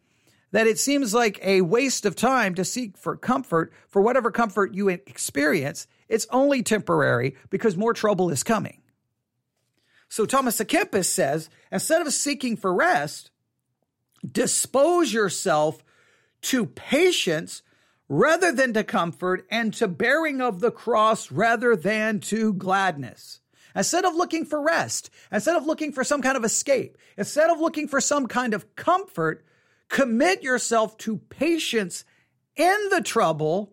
that 0.52 0.68
it 0.68 0.80
seems 0.80 1.14
like 1.14 1.38
a 1.44 1.62
waste 1.62 2.06
of 2.06 2.16
time 2.16 2.56
to 2.56 2.64
seek 2.64 2.98
for 2.98 3.18
comfort 3.18 3.74
for 3.90 4.02
whatever 4.02 4.32
comfort 4.32 4.74
you 4.74 4.88
experience. 4.88 5.86
It's 6.08 6.28
only 6.30 6.64
temporary 6.64 7.36
because 7.50 7.76
more 7.76 7.94
trouble 7.94 8.30
is 8.30 8.42
coming. 8.42 8.84
So 10.08 10.26
Thomas 10.26 10.60
Kempis 10.60 11.06
says, 11.06 11.50
instead 11.74 12.02
of 12.02 12.14
seeking 12.14 12.56
for 12.56 12.74
rest, 12.74 13.32
dispose 14.26 15.12
yourself 15.12 15.84
to 16.44 16.68
patience 16.68 17.64
rather 18.12 18.52
than 18.52 18.74
to 18.74 18.84
comfort 18.84 19.46
and 19.50 19.74
to 19.74 19.88
bearing 19.88 20.42
of 20.42 20.60
the 20.60 20.72
cross 20.72 21.32
rather 21.32 21.76
than 21.76 22.20
to 22.20 22.54
gladness. 22.54 23.40
Instead 23.74 24.04
of 24.04 24.16
looking 24.16 24.44
for 24.44 24.62
rest, 24.62 25.10
instead 25.32 25.56
of 25.56 25.66
looking 25.66 25.94
for 25.94 26.04
some 26.04 26.22
kind 26.22 26.36
of 26.36 26.44
escape, 26.44 26.98
instead 27.18 27.50
of 27.50 27.60
looking 27.60 27.88
for 27.88 28.02
some 28.02 28.28
kind 28.28 28.54
of 28.54 28.76
comfort, 28.76 29.46
commit 29.88 30.44
yourself 30.44 30.98
to 30.98 31.18
patience 31.30 32.04
in 32.58 32.78
the 32.90 33.02
trouble 33.02 33.72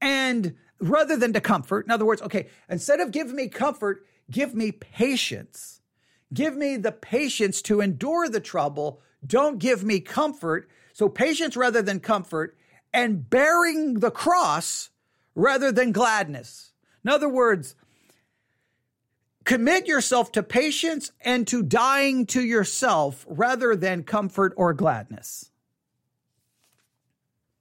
and 0.00 0.54
rather 0.78 1.16
than 1.16 1.32
to 1.32 1.40
comfort. 1.40 1.84
In 1.84 1.90
other 1.90 2.04
words, 2.04 2.22
okay, 2.22 2.46
instead 2.68 3.00
of 3.00 3.10
give 3.10 3.32
me 3.32 3.48
comfort, 3.48 4.06
Give 4.30 4.54
me 4.54 4.72
patience. 4.72 5.80
Give 6.32 6.56
me 6.56 6.76
the 6.76 6.92
patience 6.92 7.62
to 7.62 7.80
endure 7.80 8.28
the 8.28 8.40
trouble. 8.40 9.00
Don't 9.26 9.58
give 9.58 9.82
me 9.82 10.00
comfort. 10.00 10.68
So, 10.92 11.08
patience 11.08 11.56
rather 11.56 11.80
than 11.80 12.00
comfort, 12.00 12.57
and 12.92 13.28
bearing 13.28 13.94
the 14.00 14.10
cross 14.10 14.90
rather 15.34 15.70
than 15.70 15.92
gladness. 15.92 16.72
In 17.04 17.10
other 17.10 17.28
words, 17.28 17.74
commit 19.44 19.86
yourself 19.86 20.32
to 20.32 20.42
patience 20.42 21.12
and 21.20 21.46
to 21.46 21.62
dying 21.62 22.26
to 22.26 22.42
yourself 22.42 23.24
rather 23.28 23.76
than 23.76 24.02
comfort 24.02 24.52
or 24.56 24.74
gladness. 24.74 25.50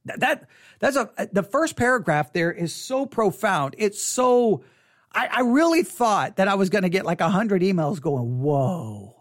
That, 0.06 0.20
that 0.22 0.48
that's 0.80 0.96
a 0.96 1.10
the 1.32 1.44
first 1.44 1.76
paragraph 1.76 2.32
there 2.32 2.52
is 2.52 2.74
so 2.74 3.06
profound. 3.06 3.76
It's 3.78 4.02
so 4.02 4.64
I, 5.12 5.28
I 5.32 5.42
really 5.42 5.84
thought 5.84 6.38
that 6.38 6.48
I 6.48 6.56
was 6.56 6.70
going 6.70 6.84
to 6.84 6.90
get 6.90 7.06
like 7.06 7.22
a 7.22 7.30
hundred 7.30 7.62
emails 7.62 8.00
going, 8.00 8.40
whoa, 8.40 9.17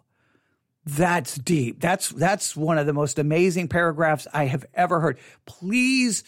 that's 0.86 1.34
deep. 1.34 1.80
That's, 1.80 2.10
that's 2.10 2.56
one 2.56 2.78
of 2.78 2.86
the 2.86 2.92
most 2.92 3.18
amazing 3.18 3.66
paragraphs 3.66 4.28
I 4.32 4.44
have 4.44 4.64
ever 4.72 5.00
heard. 5.00 5.18
Please, 5.44 6.22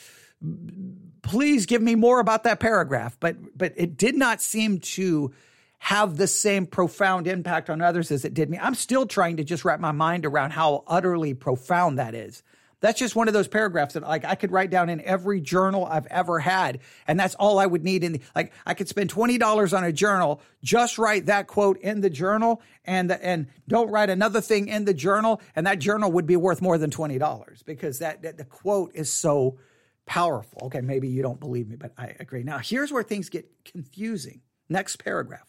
please 1.23 1.65
give 1.67 1.81
me 1.81 1.95
more 1.95 2.19
about 2.19 2.43
that 2.43 2.59
paragraph. 2.59 3.17
But, 3.21 3.37
but 3.57 3.73
it 3.77 3.97
did 3.97 4.17
not 4.17 4.43
seem 4.43 4.81
to 4.81 5.33
have 5.79 6.17
the 6.17 6.27
same 6.27 6.67
profound 6.67 7.29
impact 7.29 7.71
on 7.71 7.81
others 7.81 8.11
as 8.11 8.25
it 8.25 8.35
did 8.35 8.51
me. 8.51 8.59
I'm 8.61 8.75
still 8.75 9.07
trying 9.07 9.37
to 9.37 9.45
just 9.45 9.65
wrap 9.65 9.79
my 9.79 9.93
mind 9.93 10.27
around 10.27 10.51
how 10.51 10.83
utterly 10.89 11.35
profound 11.35 12.01
that 12.01 12.17
is. 12.17 12.43
That's 12.81 12.99
just 12.99 13.17
one 13.17 13.27
of 13.27 13.35
those 13.35 13.49
paragraphs 13.49 13.95
that 13.95 14.05
like 14.05 14.25
I 14.25 14.37
could 14.37 14.53
write 14.53 14.71
down 14.71 14.89
in 14.89 15.01
every 15.01 15.41
journal 15.41 15.85
I've 15.85 16.07
ever 16.07 16.39
had. 16.39 16.79
And 17.09 17.19
that's 17.19 17.35
all 17.35 17.59
I 17.59 17.67
would 17.67 17.83
need 17.83 18.05
in 18.05 18.13
the, 18.13 18.21
like 18.37 18.53
I 18.65 18.75
could 18.75 18.89
spend 18.89 19.13
$20 19.13 19.77
on 19.77 19.85
a 19.85 19.93
journal, 19.93 20.41
just 20.63 20.99
write 20.99 21.27
that 21.27 21.49
quote 21.49 21.79
in 21.79 22.01
the 22.01 22.11
journal 22.11 22.63
and, 22.85 23.11
and 23.11 23.49
don't 23.67 23.91
write 23.91 24.11
another 24.11 24.41
thing 24.41 24.69
in 24.69 24.85
the 24.85 24.95
journal. 24.95 25.41
And 25.57 25.67
that 25.67 25.81
journal 25.81 26.13
would 26.13 26.27
be 26.27 26.37
worth 26.37 26.63
more 26.63 26.79
than 26.79 26.91
$20 26.91 27.65
because 27.65 27.99
that, 27.99 28.23
that 28.23 28.37
the 28.37 28.45
quote 28.45 28.93
is 28.95 29.13
so 29.13 29.59
powerful. 30.07 30.67
Okay. 30.67 30.81
Maybe 30.81 31.09
you 31.09 31.23
don't 31.23 31.41
believe 31.41 31.69
me, 31.69 31.77
but 31.77 31.93
I 31.99 32.15
agree. 32.21 32.45
Now 32.45 32.59
here's 32.59 32.93
where 32.93 33.03
things 33.03 33.29
get 33.29 33.51
confusing. 33.65 34.41
Next 34.69 35.03
paragraph. 35.03 35.49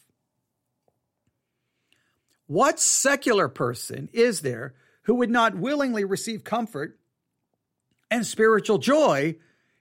What 2.48 2.80
secular 2.80 3.48
person 3.48 4.10
is 4.14 4.42
there 4.42 4.74
who 5.04 5.16
would 5.16 5.30
not 5.30 5.56
willingly 5.56 6.04
receive 6.04 6.44
comfort 6.44 6.99
and 8.12 8.26
spiritual 8.26 8.78
joy 8.78 9.36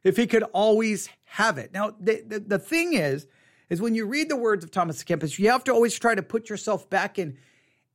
if 0.04 0.16
he 0.16 0.26
could 0.26 0.44
always 0.52 1.08
have 1.24 1.58
it. 1.58 1.72
Now, 1.72 1.94
the, 2.00 2.22
the, 2.26 2.40
the 2.40 2.58
thing 2.58 2.94
is, 2.94 3.26
is 3.68 3.82
when 3.82 3.94
you 3.94 4.06
read 4.06 4.28
the 4.28 4.36
words 4.36 4.64
of 4.64 4.70
Thomas 4.70 5.04
Kempis, 5.04 5.38
you 5.38 5.50
have 5.50 5.64
to 5.64 5.72
always 5.72 5.98
try 5.98 6.14
to 6.14 6.22
put 6.22 6.48
yourself 6.48 6.88
back 6.88 7.18
in, 7.18 7.36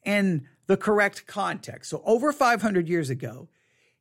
in 0.04 0.48
the 0.68 0.78
correct 0.78 1.26
context. 1.26 1.90
So 1.90 2.02
over 2.06 2.32
500 2.32 2.88
years 2.88 3.10
ago, 3.10 3.50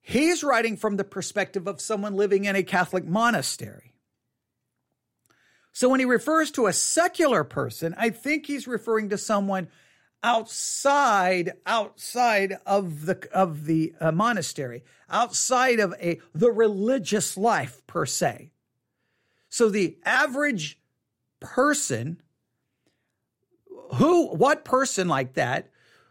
he's 0.01 0.45
writing 0.45 0.77
from 0.77 0.97
the 0.97 1.05
perspective 1.05 1.67
of 1.67 1.81
someone 1.81 2.15
living 2.15 2.45
in 2.45 2.57
a 2.57 2.62
Catholic 2.62 3.07
monastery. 3.07 3.95
So 5.73 5.89
when 5.89 6.01
he 6.01 6.07
refers 6.07 6.51
to 6.53 6.67
a 6.67 6.73
secular 6.73 7.45
person, 7.45 7.95
I 7.97 8.11
think 8.11 8.47
he's 8.47 8.67
referring 8.67 9.09
to 9.09 9.19
someone 9.19 9.69
outside 10.23 11.52
outside 11.67 12.59
of 12.64 13.07
the 13.07 13.29
of 13.33 13.67
the 13.67 13.93
uh, 14.00 14.12
monastery 14.12 14.85
outside 15.11 15.81
of 15.81 15.95
a 16.00 16.21
the 16.35 16.50
religious 16.50 17.37
life 17.37 17.85
per 17.87 18.07
se. 18.07 18.50
So 19.49 19.69
the 19.69 19.99
average 20.05 20.79
person 21.41 22.23
who 23.95 24.29
what 24.29 24.64
person 24.64 25.09
like 25.09 25.35
that 25.35 25.69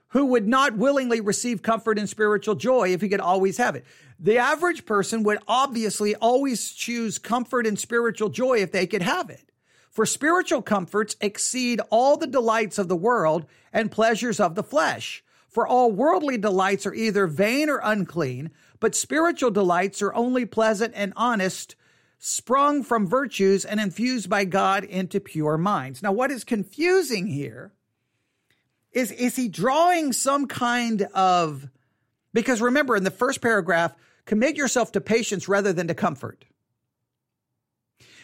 who 0.10 0.25
would 0.25 0.48
not 0.48 0.75
willingly 0.75 1.22
receive 1.22 1.62
comfort 1.62 1.98
and 1.98 2.10
spiritual 2.10 2.56
joy 2.56 2.89
if 2.89 3.00
he 3.00 3.08
could 3.08 3.22
always 3.22 3.58
have 3.58 3.75
it? 3.75 3.86
The 4.20 4.38
average 4.38 4.86
person 4.86 5.24
would 5.24 5.39
obviously 5.48 6.15
always 6.15 6.72
choose 6.72 7.18
comfort 7.18 7.65
and 7.65 7.80
spiritual 7.80 8.30
joy 8.30 8.58
if 8.58 8.74
they 8.74 8.86
could 8.88 9.01
have 9.01 9.30
it 9.30 9.50
for 9.92 10.06
spiritual 10.06 10.62
comforts 10.62 11.18
exceed 11.20 11.82
all 11.90 12.16
the 12.16 12.26
delights 12.26 12.78
of 12.78 12.88
the 12.88 12.96
world 12.96 13.46
and 13.74 13.92
pleasures 13.92 14.40
of 14.40 14.56
the 14.56 14.64
flesh. 14.64 15.24
For 15.50 15.68
all 15.68 15.92
worldly 15.92 16.38
delights 16.38 16.86
are 16.86 16.94
either 16.94 17.28
vain 17.28 17.70
or 17.70 17.82
unclean, 17.84 18.52
but 18.80 18.96
spiritual 18.96 19.52
delights 19.52 20.02
are 20.02 20.14
only 20.14 20.46
pleasant 20.46 20.94
and 20.96 21.12
honest, 21.18 21.76
sprung 22.18 22.84
from 22.84 23.06
virtues 23.06 23.66
and 23.66 23.80
infused 23.80 24.30
by 24.30 24.46
God 24.46 24.86
into 24.86 25.20
pure 25.20 25.58
minds. 25.58 26.02
Now, 26.02 26.14
what 26.14 26.32
is 26.32 26.46
confusing 26.46 27.28
here 27.28 27.74
is, 28.94 29.12
is 29.12 29.36
he 29.36 29.50
drawing 29.50 30.14
some 30.14 30.48
kind 30.48 31.02
of, 31.14 31.68
because 32.32 32.62
remember 32.62 32.96
in 32.96 33.04
the 33.04 33.12
first 33.12 33.42
paragraph, 33.42 33.94
commit 34.26 34.56
yourself 34.56 34.94
to 34.94 35.02
patience 35.02 35.50
rather 35.50 35.74
than 35.74 35.88
to 35.90 35.94
comfort. 35.94 36.46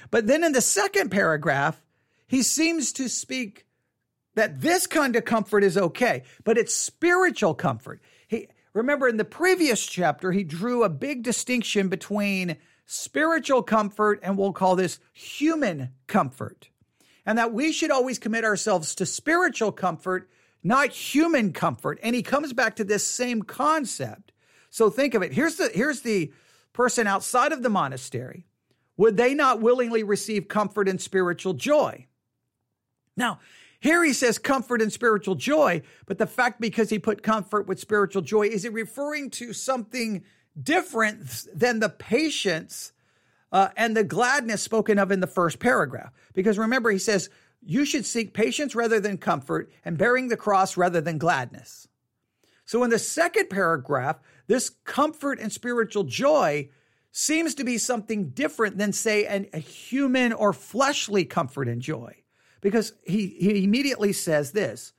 But 0.10 0.28
then 0.28 0.44
in 0.44 0.52
the 0.52 0.62
second 0.62 1.10
paragraph, 1.10 1.82
he 2.28 2.42
seems 2.44 2.92
to 2.94 3.08
speak 3.08 3.66
that 4.36 4.62
this 4.62 4.86
kind 4.86 5.16
of 5.16 5.26
comfort 5.26 5.64
is 5.64 5.78
okay, 5.78 6.24
but 6.44 6.58
it's 6.58 6.74
spiritual 6.74 7.56
comfort. 7.56 8.02
He 8.28 8.48
remember 8.74 9.08
in 9.08 9.18
the 9.18 9.26
previous 9.26 9.86
chapter, 9.86 10.32
he 10.32 10.44
drew 10.44 10.84
a 10.84 10.90
big 10.90 11.24
distinction 11.24 11.90
between 11.90 12.58
spiritual 12.86 13.64
comfort 13.64 14.20
and 14.22 14.38
we'll 14.38 14.54
call 14.54 14.76
this 14.76 15.00
human 15.14 15.90
comfort. 16.06 16.70
And 17.26 17.38
that 17.38 17.52
we 17.52 17.74
should 17.74 17.92
always 17.92 18.20
commit 18.20 18.46
ourselves 18.46 18.96
to 18.96 19.06
spiritual 19.06 19.74
comfort, 19.74 20.30
not 20.64 20.92
human 20.92 21.52
comfort. 21.52 22.00
And 22.02 22.16
he 22.16 22.24
comes 22.24 22.54
back 22.54 22.78
to 22.78 22.86
this 22.86 23.06
same 23.06 23.42
concept. 23.42 24.32
So 24.70 24.90
think 24.90 25.14
of 25.14 25.24
it. 25.24 25.34
Here's 25.34 25.56
the 25.56 25.70
here's 25.74 26.02
the 26.02 26.32
person 26.72 27.08
outside 27.08 27.52
of 27.52 27.64
the 27.64 27.70
monastery. 27.70 28.46
Would 28.98 29.18
they 29.18 29.34
not 29.34 29.62
willingly 29.62 30.04
receive 30.04 30.48
comfort 30.48 30.90
and 30.90 31.00
spiritual 31.00 31.54
joy? 31.54 32.08
Now, 33.16 33.40
here 33.80 34.04
he 34.04 34.14
says 34.14 34.40
comfort 34.40 34.82
and 34.82 34.92
spiritual 34.92 35.36
joy, 35.36 35.84
but 36.08 36.18
the 36.18 36.26
fact 36.26 36.60
because 36.60 36.90
he 36.90 36.98
put 36.98 37.22
comfort 37.22 37.68
with 37.68 37.80
spiritual 37.80 38.24
joy, 38.24 38.48
is 38.48 38.64
he 38.64 38.70
referring 38.70 39.30
to 39.32 39.54
something 39.54 40.24
different 40.62 41.46
than 41.54 41.80
the 41.80 41.90
patience 41.90 42.92
uh, 43.52 43.70
and 43.78 43.96
the 43.96 44.04
gladness 44.04 44.64
spoken 44.64 44.98
of 44.98 45.12
in 45.12 45.20
the 45.20 45.28
first 45.28 45.60
paragraph? 45.60 46.12
Because 46.34 46.58
remember, 46.58 46.90
he 46.90 46.98
says, 46.98 47.30
you 47.64 47.86
should 47.86 48.06
seek 48.06 48.34
patience 48.34 48.76
rather 48.76 49.00
than 49.00 49.18
comfort 49.18 49.72
and 49.86 49.98
bearing 49.98 50.28
the 50.28 50.38
cross 50.38 50.78
rather 50.78 51.02
than 51.02 51.18
gladness. 51.18 51.88
So 52.66 52.84
in 52.84 52.90
the 52.90 53.00
second 53.00 53.50
paragraph, 53.50 54.20
this 54.48 54.70
comfort 54.86 55.40
and 55.40 55.52
spiritual 55.52 56.04
joy 56.04 56.70
seems 57.18 57.56
to 57.56 57.64
be 57.64 57.80
something 57.80 58.30
different 58.30 58.78
than, 58.78 58.94
say, 58.94 59.26
an, 59.26 59.48
a 59.52 59.58
human 59.58 60.32
or 60.32 60.54
fleshly 60.54 61.26
comfort 61.26 61.68
and 61.68 61.82
joy. 61.82 62.16
Because 62.62 62.94
he, 63.08 63.26
he 63.40 63.64
immediately 63.64 64.14
says 64.14 64.52
this 64.52 64.94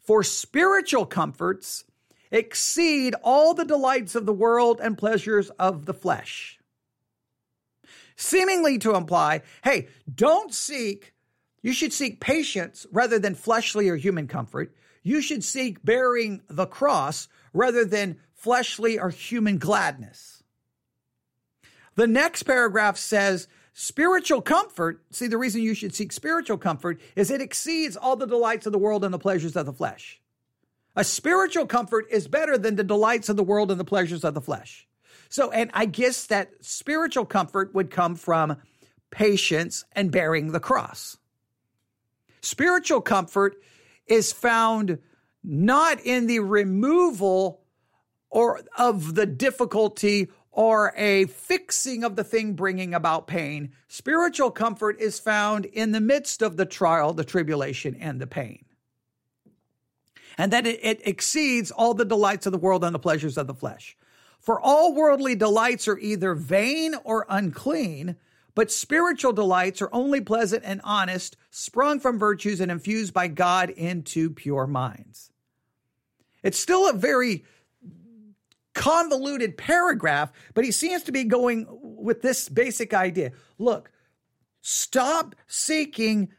For 0.00 0.22
spiritual 0.22 1.04
comforts 1.04 1.84
exceed 2.30 3.16
all 3.24 3.54
the 3.54 3.64
delights 3.64 4.14
of 4.14 4.24
the 4.24 4.32
world 4.32 4.80
and 4.80 4.96
pleasures 4.96 5.50
of 5.50 5.84
the 5.84 5.94
flesh. 5.94 6.60
Seemingly 8.14 8.78
to 8.78 8.94
imply, 8.94 9.42
hey, 9.64 9.88
don't 10.12 10.54
seek, 10.54 11.12
you 11.60 11.72
should 11.72 11.92
seek 11.92 12.20
patience 12.20 12.86
rather 12.92 13.18
than 13.18 13.34
fleshly 13.34 13.88
or 13.88 13.96
human 13.96 14.28
comfort. 14.28 14.72
You 15.02 15.20
should 15.20 15.42
seek 15.42 15.84
bearing 15.84 16.42
the 16.48 16.66
cross 16.66 17.26
rather 17.52 17.84
than 17.84 18.20
fleshly 18.32 19.00
or 19.00 19.10
human 19.10 19.58
gladness. 19.58 20.33
The 21.94 22.06
next 22.06 22.42
paragraph 22.44 22.96
says, 22.96 23.48
Spiritual 23.76 24.40
comfort, 24.40 25.02
see, 25.10 25.26
the 25.26 25.36
reason 25.36 25.60
you 25.60 25.74
should 25.74 25.94
seek 25.94 26.12
spiritual 26.12 26.56
comfort 26.56 27.00
is 27.16 27.28
it 27.30 27.40
exceeds 27.40 27.96
all 27.96 28.14
the 28.14 28.26
delights 28.26 28.66
of 28.66 28.72
the 28.72 28.78
world 28.78 29.04
and 29.04 29.12
the 29.12 29.18
pleasures 29.18 29.56
of 29.56 29.66
the 29.66 29.72
flesh. 29.72 30.20
A 30.94 31.02
spiritual 31.02 31.66
comfort 31.66 32.06
is 32.08 32.28
better 32.28 32.56
than 32.56 32.76
the 32.76 32.84
delights 32.84 33.28
of 33.28 33.36
the 33.36 33.42
world 33.42 33.72
and 33.72 33.80
the 33.80 33.84
pleasures 33.84 34.22
of 34.22 34.34
the 34.34 34.40
flesh. 34.40 34.86
So, 35.28 35.50
and 35.50 35.72
I 35.74 35.86
guess 35.86 36.26
that 36.26 36.52
spiritual 36.60 37.24
comfort 37.24 37.74
would 37.74 37.90
come 37.90 38.14
from 38.14 38.58
patience 39.10 39.84
and 39.90 40.12
bearing 40.12 40.52
the 40.52 40.60
cross. 40.60 41.16
Spiritual 42.42 43.00
comfort 43.00 43.56
is 44.06 44.32
found 44.32 44.98
not 45.42 46.00
in 46.00 46.28
the 46.28 46.38
removal 46.38 47.60
or 48.30 48.60
of 48.78 49.16
the 49.16 49.26
difficulty 49.26 50.28
or 50.54 50.94
a 50.96 51.26
fixing 51.26 52.04
of 52.04 52.14
the 52.14 52.22
thing 52.22 52.54
bringing 52.54 52.94
about 52.94 53.26
pain. 53.26 53.72
Spiritual 53.88 54.52
comfort 54.52 55.00
is 55.00 55.18
found 55.18 55.64
in 55.64 55.90
the 55.90 56.00
midst 56.00 56.42
of 56.42 56.56
the 56.56 56.64
trial, 56.64 57.12
the 57.12 57.24
tribulation, 57.24 57.96
and 57.96 58.20
the 58.20 58.26
pain. 58.26 58.64
And 60.38 60.52
that 60.52 60.64
it, 60.64 60.78
it, 60.82 61.06
exceeds 61.06 61.72
all 61.72 61.92
the 61.92 62.04
delights 62.04 62.46
of 62.46 62.52
the 62.52 62.58
world 62.58 62.84
and 62.84 62.94
the 62.94 63.00
pleasures 63.00 63.36
of 63.36 63.48
the 63.48 63.54
flesh. 63.54 63.96
For 64.38 64.60
all 64.60 64.94
worldly 64.94 65.34
delights 65.34 65.88
are 65.88 65.98
either 65.98 66.34
vain 66.34 66.94
or 67.02 67.26
unclean, 67.28 68.16
but 68.54 68.70
spiritual 68.70 69.32
delights 69.32 69.82
are 69.82 69.90
only 69.92 70.20
pleasant 70.20 70.62
and 70.64 70.80
honest, 70.84 71.36
sprung 71.50 71.98
from 71.98 72.18
virtues 72.18 72.60
and 72.60 72.70
infused 72.70 73.12
by 73.12 73.26
God 73.26 73.70
into 73.70 74.30
pure 74.30 74.68
minds. 74.68 75.32
It's 76.44 76.58
still 76.58 76.88
a 76.88 76.92
very 76.92 77.44
convoluted 78.74 79.56
paragraph, 79.56 80.32
but 80.52 80.64
he 80.64 80.72
seems 80.72 81.04
to 81.04 81.12
be 81.12 81.24
going 81.24 81.66
with 81.70 82.20
this 82.20 82.48
basic 82.48 82.92
idea. 82.92 83.32
Look, 83.58 83.90
stop 84.60 85.34
seeking 85.46 86.30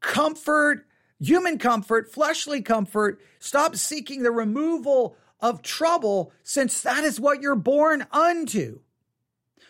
comfort, 0.00 0.86
human 1.18 1.58
comfort, 1.58 2.12
fleshly 2.12 2.62
comfort. 2.62 3.20
Stop 3.40 3.76
seeking 3.76 4.22
the 4.22 4.30
removal 4.30 5.16
of 5.40 5.62
trouble, 5.62 6.32
since 6.42 6.80
that 6.82 7.04
is 7.04 7.20
what 7.20 7.40
you're 7.40 7.54
born 7.54 8.06
unto. 8.12 8.80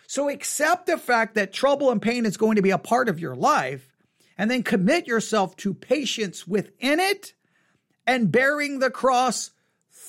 So 0.06 0.28
accept 0.28 0.86
the 0.86 0.96
fact 0.96 1.34
that 1.34 1.52
trouble 1.52 1.90
and 1.90 2.00
pain 2.00 2.24
is 2.24 2.38
going 2.38 2.56
to 2.56 2.62
be 2.62 2.70
a 2.70 2.78
part 2.78 3.08
of 3.08 3.20
your 3.20 3.36
life, 3.36 3.94
and 4.38 4.50
then 4.50 4.62
commit 4.62 5.06
yourself 5.06 5.56
to 5.56 5.74
patience 5.74 6.46
within 6.46 7.00
it 7.00 7.34
and 8.06 8.32
bearing 8.32 8.78
the 8.78 8.90
cross 8.90 9.50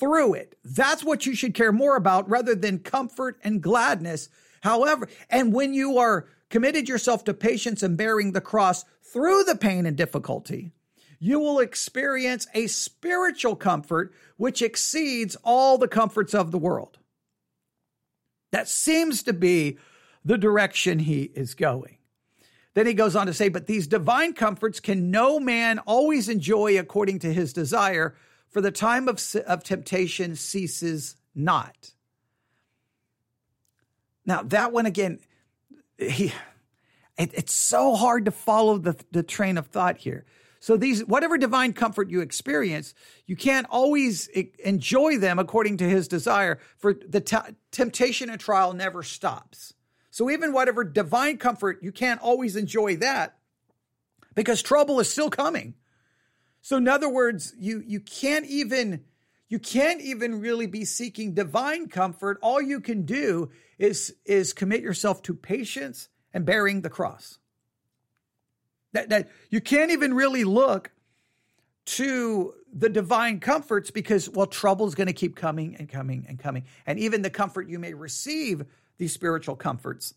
through 0.00 0.34
it. 0.34 0.56
That's 0.64 1.04
what 1.04 1.26
you 1.26 1.34
should 1.34 1.54
care 1.54 1.72
more 1.72 1.94
about 1.94 2.28
rather 2.28 2.54
than 2.54 2.78
comfort 2.78 3.38
and 3.44 3.62
gladness. 3.62 4.30
However, 4.62 5.08
and 5.28 5.52
when 5.52 5.74
you 5.74 5.98
are 5.98 6.26
committed 6.48 6.88
yourself 6.88 7.22
to 7.24 7.34
patience 7.34 7.82
and 7.82 7.96
bearing 7.96 8.32
the 8.32 8.40
cross 8.40 8.84
through 9.02 9.44
the 9.44 9.56
pain 9.56 9.86
and 9.86 9.96
difficulty, 9.96 10.72
you 11.20 11.38
will 11.38 11.58
experience 11.58 12.48
a 12.54 12.66
spiritual 12.66 13.54
comfort 13.54 14.12
which 14.38 14.62
exceeds 14.62 15.36
all 15.44 15.76
the 15.76 15.86
comforts 15.86 16.34
of 16.34 16.50
the 16.50 16.58
world. 16.58 16.98
That 18.52 18.68
seems 18.68 19.22
to 19.24 19.34
be 19.34 19.78
the 20.24 20.38
direction 20.38 20.98
he 20.98 21.24
is 21.34 21.54
going. 21.54 21.98
Then 22.74 22.86
he 22.86 22.94
goes 22.94 23.16
on 23.16 23.26
to 23.26 23.34
say, 23.34 23.48
But 23.48 23.66
these 23.66 23.86
divine 23.86 24.32
comforts 24.32 24.80
can 24.80 25.10
no 25.10 25.38
man 25.38 25.78
always 25.80 26.28
enjoy 26.28 26.78
according 26.78 27.18
to 27.20 27.32
his 27.32 27.52
desire, 27.52 28.14
for 28.50 28.60
the 28.60 28.70
time 28.70 29.08
of, 29.08 29.22
of 29.46 29.64
temptation 29.64 30.36
ceases 30.36 31.16
not. 31.34 31.92
Now, 34.26 34.42
that 34.42 34.72
one 34.72 34.86
again, 34.86 35.20
he, 35.98 36.32
it, 37.16 37.30
it's 37.34 37.54
so 37.54 37.94
hard 37.94 38.26
to 38.26 38.30
follow 38.30 38.78
the, 38.78 38.96
the 39.12 39.22
train 39.22 39.56
of 39.56 39.68
thought 39.68 39.98
here. 39.98 40.24
So 40.62 40.76
these, 40.76 41.04
whatever 41.06 41.38
divine 41.38 41.72
comfort 41.72 42.10
you 42.10 42.20
experience, 42.20 42.94
you 43.26 43.34
can't 43.34 43.66
always 43.70 44.28
enjoy 44.28 45.16
them 45.16 45.38
according 45.38 45.78
to 45.78 45.88
his 45.88 46.06
desire, 46.06 46.58
for 46.76 46.92
the 46.92 47.22
t- 47.22 47.36
temptation 47.70 48.28
and 48.28 48.38
trial 48.38 48.74
never 48.74 49.02
stops. 49.02 49.72
So 50.10 50.28
even 50.28 50.52
whatever 50.52 50.84
divine 50.84 51.38
comfort, 51.38 51.78
you 51.82 51.92
can't 51.92 52.20
always 52.20 52.56
enjoy 52.56 52.96
that 52.96 53.38
because 54.34 54.60
trouble 54.60 55.00
is 55.00 55.08
still 55.10 55.30
coming. 55.30 55.74
So 56.62 56.76
in 56.76 56.88
other 56.88 57.08
words, 57.08 57.54
you 57.58 57.82
you 57.86 58.00
can't 58.00 58.46
even 58.46 59.04
you 59.48 59.58
can't 59.58 60.00
even 60.00 60.40
really 60.40 60.66
be 60.66 60.84
seeking 60.84 61.34
divine 61.34 61.88
comfort. 61.88 62.38
All 62.42 62.60
you 62.60 62.80
can 62.80 63.02
do 63.02 63.50
is 63.78 64.14
is 64.24 64.52
commit 64.52 64.82
yourself 64.82 65.22
to 65.22 65.34
patience 65.34 66.08
and 66.32 66.44
bearing 66.44 66.82
the 66.82 66.90
cross. 66.90 67.38
That 68.92 69.08
that 69.08 69.30
you 69.50 69.60
can't 69.60 69.90
even 69.90 70.14
really 70.14 70.44
look 70.44 70.92
to 71.86 72.54
the 72.72 72.88
divine 72.88 73.40
comforts 73.40 73.90
because 73.90 74.28
well 74.28 74.46
trouble 74.46 74.86
is 74.86 74.94
going 74.94 75.08
to 75.08 75.12
keep 75.12 75.34
coming 75.34 75.76
and 75.76 75.88
coming 75.88 76.24
and 76.28 76.38
coming 76.38 76.64
and 76.86 76.98
even 76.98 77.22
the 77.22 77.30
comfort 77.30 77.68
you 77.68 77.78
may 77.78 77.94
receive 77.94 78.64
these 78.98 79.12
spiritual 79.12 79.56
comforts 79.56 80.14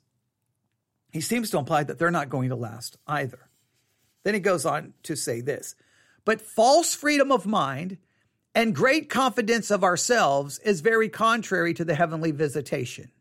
he 1.11 1.21
seems 1.21 1.49
to 1.49 1.57
imply 1.57 1.83
that 1.83 1.97
they're 1.97 2.11
not 2.11 2.29
going 2.29 2.49
to 2.49 2.55
last 2.55 2.97
either 3.07 3.49
then 4.23 4.33
he 4.33 4.39
goes 4.39 4.65
on 4.65 4.93
to 5.01 5.15
say 5.15 5.41
this 5.41 5.75
but 6.25 6.41
false 6.41 6.93
freedom 6.93 7.31
of 7.31 7.45
mind 7.45 7.97
and 8.55 8.75
great 8.75 9.09
confidence 9.09 9.71
of 9.71 9.83
ourselves 9.83 10.59
is 10.59 10.81
very 10.81 11.09
contrary 11.09 11.73
to 11.73 11.85
the 11.85 11.95
heavenly 11.95 12.31
visitation. 12.31 13.11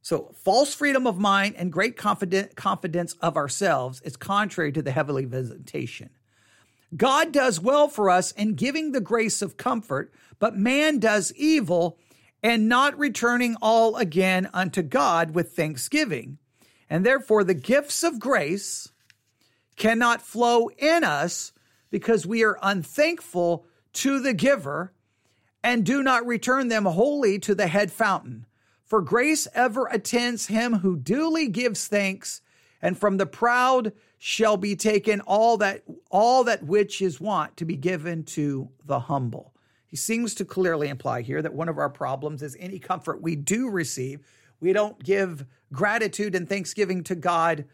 So, 0.00 0.34
false 0.36 0.74
freedom 0.74 1.06
of 1.06 1.18
mind 1.18 1.54
and 1.56 1.72
great 1.72 1.96
confidence 1.96 3.14
of 3.22 3.36
ourselves 3.36 4.02
is 4.02 4.16
contrary 4.16 4.70
to 4.72 4.82
the 4.82 4.90
heavenly 4.90 5.24
visitation. 5.24 6.10
God 6.94 7.32
does 7.32 7.58
well 7.58 7.88
for 7.88 8.10
us 8.10 8.30
in 8.32 8.54
giving 8.54 8.92
the 8.92 9.00
grace 9.00 9.40
of 9.40 9.56
comfort, 9.56 10.12
but 10.38 10.56
man 10.56 10.98
does 10.98 11.32
evil 11.36 11.98
and 12.42 12.68
not 12.68 12.98
returning 12.98 13.56
all 13.62 13.96
again 13.96 14.50
unto 14.52 14.82
God 14.82 15.34
with 15.34 15.52
thanksgiving. 15.52 16.36
And 16.90 17.04
therefore, 17.04 17.42
the 17.42 17.54
gifts 17.54 18.04
of 18.04 18.20
grace, 18.20 18.92
cannot 19.76 20.22
flow 20.22 20.68
in 20.78 21.04
us 21.04 21.52
because 21.90 22.26
we 22.26 22.42
are 22.44 22.58
unthankful 22.62 23.66
to 23.92 24.20
the 24.20 24.34
giver 24.34 24.92
and 25.62 25.84
do 25.84 26.02
not 26.02 26.26
return 26.26 26.68
them 26.68 26.84
wholly 26.84 27.38
to 27.38 27.54
the 27.54 27.66
head 27.66 27.90
fountain. 27.90 28.46
For 28.84 29.00
grace 29.00 29.48
ever 29.54 29.86
attends 29.86 30.46
him 30.46 30.74
who 30.74 30.96
duly 30.96 31.48
gives 31.48 31.88
thanks, 31.88 32.42
and 32.82 32.98
from 32.98 33.16
the 33.16 33.26
proud 33.26 33.92
shall 34.18 34.56
be 34.56 34.76
taken 34.76 35.20
all 35.22 35.56
that 35.56 35.82
all 36.10 36.44
that 36.44 36.62
which 36.62 37.00
is 37.00 37.20
wont 37.20 37.56
to 37.56 37.64
be 37.64 37.76
given 37.76 38.24
to 38.24 38.68
the 38.84 39.00
humble. 39.00 39.54
He 39.86 39.96
seems 39.96 40.34
to 40.34 40.44
clearly 40.44 40.88
imply 40.88 41.22
here 41.22 41.40
that 41.40 41.54
one 41.54 41.68
of 41.68 41.78
our 41.78 41.88
problems 41.88 42.42
is 42.42 42.56
any 42.60 42.78
comfort 42.78 43.22
we 43.22 43.36
do 43.36 43.70
receive, 43.70 44.20
we 44.60 44.72
don't 44.72 45.02
give 45.02 45.46
gratitude 45.72 46.34
and 46.34 46.48
thanksgiving 46.48 47.04
to 47.04 47.14
God 47.14 47.64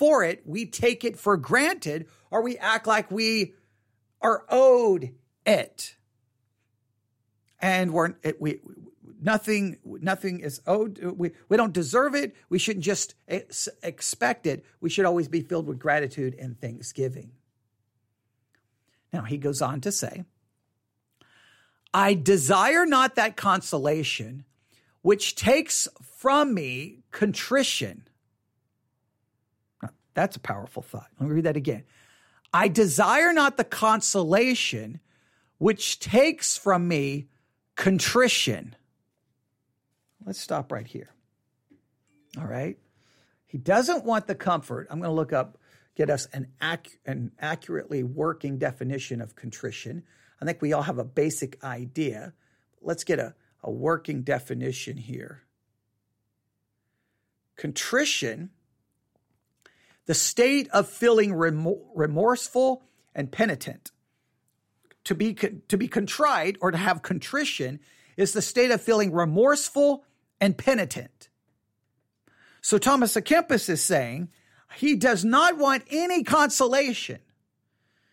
for 0.00 0.24
it, 0.24 0.40
we 0.46 0.64
take 0.64 1.04
it 1.04 1.18
for 1.18 1.36
granted 1.36 2.06
or 2.30 2.40
we 2.40 2.56
act 2.56 2.86
like 2.86 3.10
we 3.10 3.52
are 4.22 4.46
owed 4.48 5.10
it. 5.44 5.94
And 7.60 7.92
we're, 7.92 8.14
it, 8.22 8.40
we, 8.40 8.60
nothing 9.20 9.76
nothing 9.84 10.40
is 10.40 10.62
owed 10.66 10.98
we, 11.02 11.32
we 11.50 11.58
don't 11.58 11.74
deserve 11.74 12.14
it. 12.14 12.34
We 12.48 12.58
shouldn't 12.58 12.86
just 12.86 13.14
ex- 13.28 13.68
expect 13.82 14.46
it. 14.46 14.64
We 14.80 14.88
should 14.88 15.04
always 15.04 15.28
be 15.28 15.42
filled 15.42 15.66
with 15.66 15.78
gratitude 15.78 16.34
and 16.40 16.58
thanksgiving. 16.58 17.32
Now 19.12 19.24
he 19.24 19.36
goes 19.36 19.60
on 19.60 19.82
to 19.82 19.92
say 19.92 20.24
i 21.92 22.14
desire 22.14 22.86
not 22.86 23.16
that 23.16 23.36
consolation 23.36 24.44
which 25.02 25.34
takes 25.34 25.88
from 26.00 26.54
me 26.54 27.00
contrition 27.10 28.06
that's 30.14 30.36
a 30.36 30.40
powerful 30.40 30.82
thought 30.82 31.08
let 31.18 31.28
me 31.28 31.34
read 31.34 31.44
that 31.44 31.56
again 31.56 31.84
i 32.52 32.68
desire 32.68 33.32
not 33.32 33.56
the 33.56 33.64
consolation 33.64 35.00
which 35.58 35.98
takes 35.98 36.56
from 36.56 36.88
me 36.88 37.28
contrition 37.76 38.74
Let's 40.24 40.40
stop 40.40 40.70
right 40.70 40.86
here. 40.86 41.10
All 42.38 42.46
right. 42.46 42.78
He 43.46 43.58
doesn't 43.58 44.04
want 44.04 44.26
the 44.26 44.34
comfort. 44.34 44.86
I'm 44.90 45.00
going 45.00 45.10
to 45.10 45.14
look 45.14 45.32
up, 45.32 45.58
get 45.96 46.10
us 46.10 46.26
an, 46.32 46.48
ac- 46.62 46.98
an 47.06 47.32
accurately 47.40 48.02
working 48.02 48.58
definition 48.58 49.20
of 49.20 49.34
contrition. 49.34 50.04
I 50.40 50.44
think 50.44 50.62
we 50.62 50.72
all 50.72 50.82
have 50.82 50.98
a 50.98 51.04
basic 51.04 51.62
idea. 51.64 52.34
Let's 52.80 53.04
get 53.04 53.18
a, 53.18 53.34
a 53.62 53.70
working 53.70 54.22
definition 54.22 54.96
here. 54.96 55.42
Contrition, 57.56 58.50
the 60.10 60.14
state 60.14 60.68
of 60.72 60.88
feeling 60.88 61.32
remorseful 61.32 62.82
and 63.14 63.30
penitent. 63.30 63.92
To 65.04 65.14
be, 65.14 65.34
to 65.34 65.76
be 65.76 65.86
contrite 65.86 66.56
or 66.60 66.72
to 66.72 66.76
have 66.76 67.02
contrition 67.02 67.78
is 68.16 68.32
the 68.32 68.42
state 68.42 68.72
of 68.72 68.82
feeling 68.82 69.12
remorseful 69.12 70.04
and 70.40 70.58
penitent. 70.58 71.28
So 72.60 72.76
Thomas 72.76 73.14
à 73.14 73.22
Kempis 73.22 73.68
is 73.68 73.84
saying 73.84 74.30
he 74.74 74.96
does 74.96 75.24
not 75.24 75.56
want 75.58 75.84
any 75.88 76.24
consolation. 76.24 77.20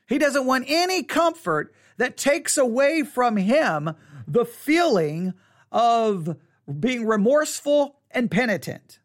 He 0.07 0.19
doesn't 0.19 0.45
want 0.45 0.65
any 0.67 1.01
comfort 1.01 1.73
that 1.97 2.15
takes 2.15 2.60
away 2.60 3.01
from 3.01 3.38
him 3.38 3.95
the 4.27 4.45
feeling 4.45 5.33
of 5.71 6.38
being 6.79 7.07
remorseful 7.07 7.95
and 8.12 8.29
penitent. 8.29 8.99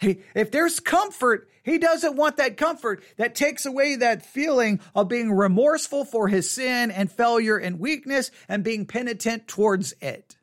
He, 0.00 0.20
if 0.34 0.50
there's 0.50 0.80
comfort, 0.80 1.48
he 1.68 1.78
doesn't 1.78 2.16
want 2.16 2.36
that 2.36 2.56
comfort 2.56 3.02
that 3.16 3.34
takes 3.34 3.66
away 3.66 3.96
that 3.96 4.24
feeling 4.24 4.80
of 4.94 5.08
being 5.08 5.32
remorseful 5.32 6.04
for 6.04 6.28
his 6.28 6.50
sin 6.50 6.90
and 6.90 7.10
failure 7.10 7.56
and 7.56 7.78
weakness 7.80 8.30
and 8.48 8.64
being 8.64 8.86
penitent 8.86 9.48
towards 9.48 9.94
it. 10.00 10.36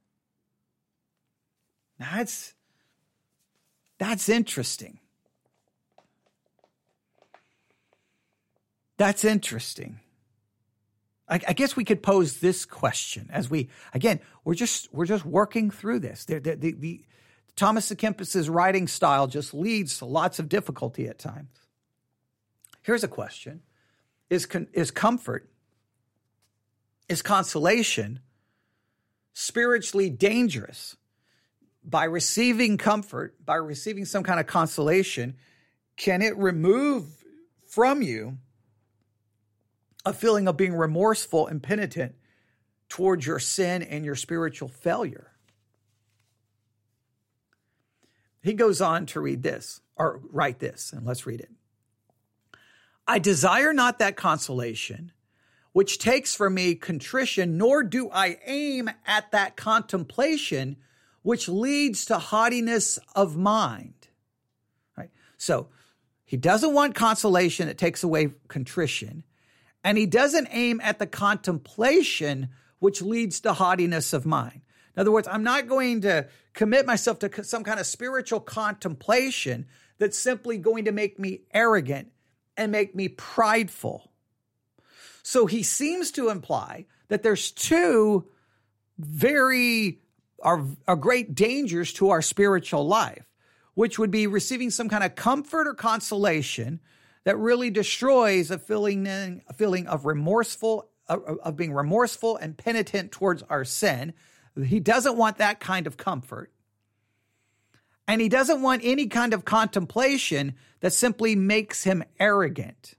That's 1.99 2.53
that's 3.97 4.27
interesting. 4.27 4.99
That's 8.97 9.23
interesting. 9.23 9.99
I, 11.27 11.39
I, 11.47 11.53
guess 11.53 11.75
we 11.75 11.83
could 11.83 12.03
pose 12.03 12.37
this 12.37 12.65
question 12.65 13.29
as 13.31 13.49
we 13.49 13.69
again 13.93 14.19
we're 14.43 14.53
just 14.53 14.93
we're 14.93 15.05
just 15.05 15.25
working 15.25 15.71
through 15.71 15.99
this. 15.99 16.25
The, 16.25 16.39
the, 16.39 16.55
the, 16.55 16.71
the 16.73 17.05
Thomas 17.55 17.91
Kempis's 17.93 18.49
writing 18.49 18.87
style 18.87 19.27
just 19.27 19.53
leads 19.53 19.99
to 19.99 20.05
lots 20.05 20.39
of 20.39 20.49
difficulty 20.49 21.07
at 21.07 21.19
times. 21.19 21.49
Here's 22.81 23.03
a 23.03 23.07
question: 23.07 23.61
Is 24.29 24.47
is 24.73 24.91
comfort, 24.91 25.49
is 27.07 27.21
consolation, 27.21 28.19
spiritually 29.33 30.09
dangerous? 30.09 30.97
by 31.85 32.05
receiving 32.05 32.77
comfort, 32.77 33.35
by 33.45 33.55
receiving 33.55 34.05
some 34.05 34.23
kind 34.23 34.39
of 34.39 34.47
consolation, 34.47 35.35
can 35.95 36.21
it 36.21 36.35
remove 36.37 37.05
from 37.67 38.01
you 38.01 38.37
a 40.03 40.11
feeling 40.11 40.47
of 40.47 40.57
being 40.57 40.73
remorseful 40.73 41.47
and 41.47 41.61
penitent 41.61 42.15
towards 42.89 43.25
your 43.25 43.39
sin 43.39 43.83
and 43.83 44.03
your 44.03 44.15
spiritual 44.15 44.67
failure? 44.67 45.31
He 48.45 48.53
goes 48.53 48.79
on 48.79 49.07
to 49.07 49.19
read 49.19 49.41
this 49.41 49.81
or 49.95 50.21
write 50.31 50.59
this, 50.59 50.93
and 50.93 51.03
let's 51.03 51.25
read 51.25 51.41
it. 51.41 51.49
I 53.07 53.17
desire 53.17 53.73
not 53.73 53.97
that 53.97 54.15
consolation 54.15 55.11
which 55.71 55.97
takes 55.97 56.35
from 56.35 56.53
me 56.53 56.75
contrition, 56.75 57.57
nor 57.57 57.81
do 57.81 58.07
I 58.11 58.37
aim 58.45 58.91
at 59.07 59.31
that 59.31 59.57
contemplation 59.57 60.77
which 61.23 61.49
leads 61.49 62.05
to 62.05 62.19
haughtiness 62.19 62.99
of 63.15 63.35
mind. 63.35 64.09
Right? 64.95 65.09
So 65.37 65.69
he 66.23 66.37
doesn't 66.37 66.73
want 66.75 66.93
consolation 66.93 67.65
that 67.65 67.79
takes 67.79 68.03
away 68.03 68.29
contrition, 68.47 69.23
and 69.83 69.97
he 69.97 70.05
doesn't 70.05 70.49
aim 70.51 70.79
at 70.83 70.99
the 70.99 71.07
contemplation 71.07 72.49
which 72.77 73.01
leads 73.01 73.39
to 73.39 73.53
haughtiness 73.53 74.13
of 74.13 74.27
mind. 74.27 74.61
In 74.95 75.01
other 75.01 75.11
words, 75.11 75.27
I'm 75.29 75.43
not 75.43 75.67
going 75.67 76.01
to 76.01 76.27
commit 76.53 76.85
myself 76.85 77.19
to 77.19 77.43
some 77.43 77.63
kind 77.63 77.79
of 77.79 77.85
spiritual 77.85 78.39
contemplation 78.39 79.67
that's 79.97 80.17
simply 80.17 80.57
going 80.57 80.85
to 80.85 80.91
make 80.91 81.19
me 81.19 81.41
arrogant 81.53 82.11
and 82.57 82.71
make 82.71 82.95
me 82.95 83.07
prideful. 83.09 84.11
So 85.23 85.45
he 85.45 85.63
seems 85.63 86.11
to 86.11 86.29
imply 86.29 86.85
that 87.07 87.23
there's 87.23 87.51
two 87.51 88.25
very 88.97 89.99
are, 90.41 90.63
are 90.87 90.95
great 90.95 91.33
dangers 91.33 91.91
to 91.93 92.11
our 92.11 92.21
spiritual 92.21 92.87
life, 92.87 93.25
which 93.73 93.97
would 93.97 94.11
be 94.11 94.27
receiving 94.27 94.69
some 94.69 94.87
kind 94.87 95.03
of 95.03 95.15
comfort 95.15 95.67
or 95.67 95.73
consolation 95.73 96.79
that 97.23 97.37
really 97.37 97.71
destroys 97.71 98.51
a 98.51 98.59
feeling, 98.59 99.41
a 99.47 99.53
feeling 99.53 99.87
of 99.87 100.05
remorseful, 100.05 100.87
of 101.07 101.57
being 101.57 101.73
remorseful 101.73 102.37
and 102.37 102.57
penitent 102.57 103.11
towards 103.11 103.41
our 103.43 103.65
sin. 103.65 104.13
He 104.63 104.79
doesn't 104.79 105.17
want 105.17 105.37
that 105.37 105.59
kind 105.59 105.87
of 105.87 105.97
comfort. 105.97 106.51
And 108.07 108.21
he 108.21 108.29
doesn't 108.29 108.61
want 108.61 108.81
any 108.83 109.07
kind 109.07 109.33
of 109.33 109.45
contemplation 109.45 110.55
that 110.79 110.93
simply 110.93 111.35
makes 111.35 111.83
him 111.83 112.03
arrogant. 112.19 112.95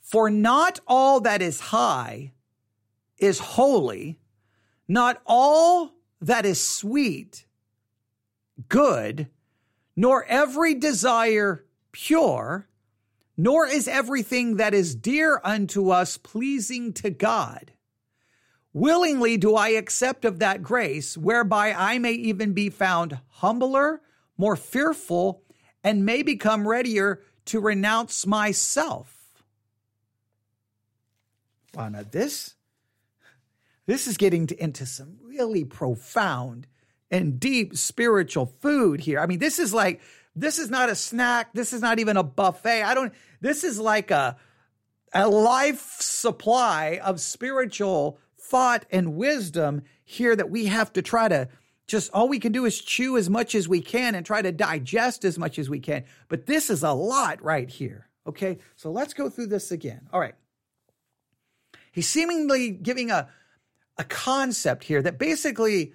For 0.00 0.30
not 0.30 0.80
all 0.86 1.20
that 1.20 1.42
is 1.42 1.60
high 1.60 2.32
is 3.18 3.38
holy, 3.38 4.18
not 4.88 5.20
all 5.26 5.92
that 6.22 6.46
is 6.46 6.62
sweet, 6.62 7.44
good, 8.68 9.28
nor 9.94 10.24
every 10.24 10.74
desire 10.74 11.66
pure, 11.92 12.68
nor 13.36 13.66
is 13.66 13.86
everything 13.86 14.56
that 14.56 14.72
is 14.72 14.94
dear 14.94 15.40
unto 15.44 15.90
us 15.90 16.16
pleasing 16.16 16.92
to 16.94 17.10
God. 17.10 17.72
Willingly 18.72 19.36
do 19.36 19.54
I 19.54 19.70
accept 19.70 20.24
of 20.24 20.38
that 20.38 20.62
grace, 20.62 21.16
whereby 21.16 21.72
I 21.72 21.98
may 21.98 22.12
even 22.12 22.52
be 22.52 22.70
found 22.70 23.18
humbler, 23.28 24.02
more 24.36 24.56
fearful, 24.56 25.42
and 25.82 26.04
may 26.04 26.22
become 26.22 26.68
readier 26.68 27.22
to 27.46 27.60
renounce 27.60 28.26
myself. 28.26 29.42
Wow, 31.74 31.88
now 31.88 32.04
this 32.10 32.54
this 33.86 34.06
is 34.06 34.18
getting 34.18 34.46
into 34.58 34.84
some 34.84 35.16
really 35.22 35.64
profound 35.64 36.66
and 37.10 37.40
deep 37.40 37.74
spiritual 37.74 38.44
food 38.44 39.00
here. 39.00 39.18
I 39.18 39.24
mean, 39.24 39.38
this 39.38 39.58
is 39.58 39.72
like, 39.72 40.02
this 40.36 40.58
is 40.58 40.68
not 40.68 40.90
a 40.90 40.94
snack. 40.94 41.54
This 41.54 41.72
is 41.72 41.80
not 41.80 41.98
even 41.98 42.18
a 42.18 42.22
buffet. 42.22 42.82
I 42.82 42.92
don't, 42.92 43.14
this 43.40 43.64
is 43.64 43.80
like 43.80 44.10
a, 44.10 44.36
a 45.14 45.26
life 45.26 45.96
supply 46.00 47.00
of 47.02 47.18
spiritual 47.18 48.18
thought 48.48 48.86
and 48.90 49.14
wisdom 49.14 49.82
here 50.04 50.34
that 50.34 50.50
we 50.50 50.66
have 50.66 50.92
to 50.94 51.02
try 51.02 51.28
to 51.28 51.48
just 51.86 52.12
all 52.12 52.28
we 52.28 52.38
can 52.38 52.52
do 52.52 52.66
is 52.66 52.80
chew 52.80 53.16
as 53.16 53.30
much 53.30 53.54
as 53.54 53.66
we 53.66 53.80
can 53.80 54.14
and 54.14 54.24
try 54.24 54.42
to 54.42 54.52
digest 54.52 55.24
as 55.24 55.38
much 55.38 55.58
as 55.58 55.70
we 55.70 55.80
can. 55.80 56.04
But 56.28 56.46
this 56.46 56.68
is 56.68 56.82
a 56.82 56.92
lot 56.92 57.42
right 57.42 57.68
here. 57.68 58.08
Okay. 58.26 58.58
So 58.76 58.90
let's 58.90 59.14
go 59.14 59.30
through 59.30 59.46
this 59.46 59.72
again. 59.72 60.06
All 60.12 60.20
right. 60.20 60.34
He's 61.90 62.06
seemingly 62.06 62.70
giving 62.70 63.10
a, 63.10 63.28
a 63.96 64.04
concept 64.04 64.84
here 64.84 65.00
that 65.02 65.18
basically 65.18 65.94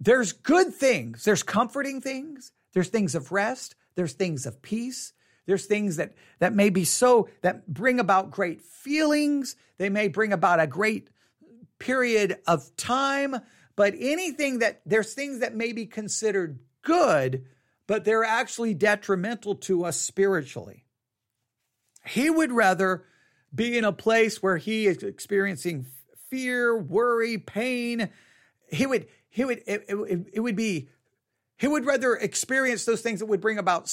there's 0.00 0.32
good 0.32 0.74
things, 0.74 1.24
there's 1.24 1.42
comforting 1.42 2.00
things, 2.00 2.52
there's 2.72 2.88
things 2.88 3.14
of 3.14 3.32
rest, 3.32 3.76
there's 3.94 4.14
things 4.14 4.46
of 4.46 4.60
peace, 4.62 5.12
there's 5.46 5.66
things 5.66 5.96
that 5.96 6.14
that 6.38 6.54
may 6.54 6.70
be 6.70 6.84
so 6.84 7.28
that 7.42 7.72
bring 7.72 7.98
about 8.00 8.30
great 8.30 8.62
feelings, 8.62 9.56
they 9.78 9.88
may 9.88 10.08
bring 10.08 10.32
about 10.32 10.60
a 10.60 10.66
great 10.66 11.08
period 11.78 12.38
of 12.46 12.74
time, 12.76 13.36
but 13.74 13.94
anything 13.98 14.60
that 14.60 14.80
there's 14.86 15.14
things 15.14 15.40
that 15.40 15.54
may 15.54 15.72
be 15.72 15.86
considered 15.86 16.58
good, 16.82 17.44
but 17.86 18.04
they're 18.04 18.24
actually 18.24 18.74
detrimental 18.74 19.54
to 19.54 19.84
us 19.84 20.00
spiritually. 20.00 20.84
He 22.04 22.30
would 22.30 22.52
rather 22.52 23.04
be 23.54 23.76
in 23.76 23.84
a 23.84 23.92
place 23.92 24.42
where 24.42 24.56
he 24.56 24.86
is 24.86 25.02
experiencing 25.02 25.86
fear, 26.30 26.76
worry, 26.76 27.38
pain. 27.38 28.10
He 28.70 28.86
would, 28.86 29.06
he 29.28 29.44
would, 29.44 29.62
it, 29.66 29.84
it, 29.88 30.26
it 30.34 30.40
would 30.40 30.56
be, 30.56 30.88
he 31.56 31.66
would 31.68 31.86
rather 31.86 32.14
experience 32.14 32.84
those 32.84 33.02
things 33.02 33.20
that 33.20 33.26
would 33.26 33.40
bring 33.40 33.58
about 33.58 33.88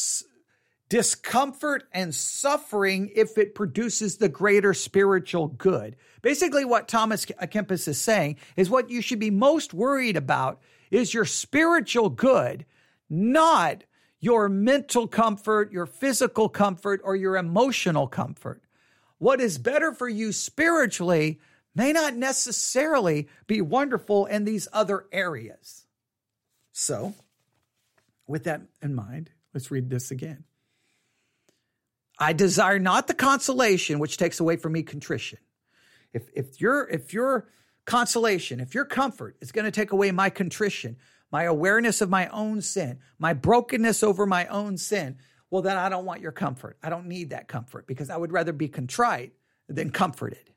discomfort 0.94 1.88
and 1.92 2.14
suffering 2.14 3.10
if 3.16 3.40
it 3.40 3.56
produces 3.56 4.18
the 4.18 4.30
greater 4.30 4.76
spiritual 4.76 5.48
good. 5.48 5.96
Basically, 6.22 6.64
what 6.64 6.88
Thomas 6.88 7.26
Kempis 7.26 7.88
is 7.88 8.00
saying 8.00 8.36
is 8.56 8.70
what 8.70 8.92
you 8.92 9.02
should 9.02 9.18
be 9.18 9.32
most 9.32 9.74
worried 9.74 10.16
about 10.16 10.62
is 10.92 11.12
your 11.12 11.26
spiritual 11.26 12.12
good, 12.12 12.64
not 13.10 13.86
your 14.20 14.48
mental 14.48 15.08
comfort, 15.08 15.72
your 15.72 15.88
physical 15.88 16.48
comfort, 16.48 17.02
or 17.04 17.16
your 17.16 17.38
emotional 17.38 18.06
comfort. 18.06 18.62
What 19.18 19.42
is 19.42 19.58
better 19.58 19.94
for 19.94 20.08
you 20.08 20.32
spiritually 20.32 21.40
may 21.74 21.92
not 21.92 22.16
necessarily 22.16 23.28
be 23.48 23.62
wonderful 23.62 24.28
in 24.28 24.46
these 24.46 24.68
other 24.72 25.08
areas. 25.12 25.88
So, 26.72 27.16
with 28.28 28.44
that 28.44 28.62
in 28.80 28.94
mind, 28.94 29.32
let's 29.56 29.72
read 29.72 29.90
this 29.90 30.12
again. 30.12 30.44
I 32.20 32.34
desire 32.34 32.80
not 32.80 33.08
the 33.08 33.14
consolation 33.14 34.00
which 34.00 34.18
takes 34.18 34.40
away 34.40 34.58
from 34.58 34.74
me 34.74 34.84
contrition. 34.84 35.40
If 36.14 36.30
if 36.34 36.62
your 36.62 36.88
if 36.88 37.14
your 37.14 37.48
consolation, 37.86 38.60
if 38.60 38.74
your 38.74 38.86
comfort 38.86 39.36
is 39.42 39.52
going 39.52 39.66
to 39.66 39.72
take 39.72 39.92
away 39.92 40.12
my 40.12 40.30
contrition, 40.30 40.98
my 41.32 41.44
awareness 41.44 42.02
of 42.02 42.10
my 42.10 42.28
own 42.28 42.62
sin, 42.62 43.00
my 43.18 43.34
brokenness 43.34 44.04
over 44.04 44.26
my 44.26 44.46
own 44.48 44.78
sin, 44.78 45.18
well 45.50 45.62
then 45.62 45.78
I 45.78 45.90
don't 45.90 46.06
want 46.06 46.22
your 46.22 46.32
comfort. 46.32 46.78
I 46.84 46.90
don't 46.90 47.08
need 47.08 47.32
that 47.32 47.48
comfort 47.48 47.88
because 47.88 48.10
I 48.10 48.18
would 48.18 48.32
rather 48.32 48.54
be 48.54 48.68
contrite 48.68 49.34
than 49.68 49.90
comforted. 49.90 50.52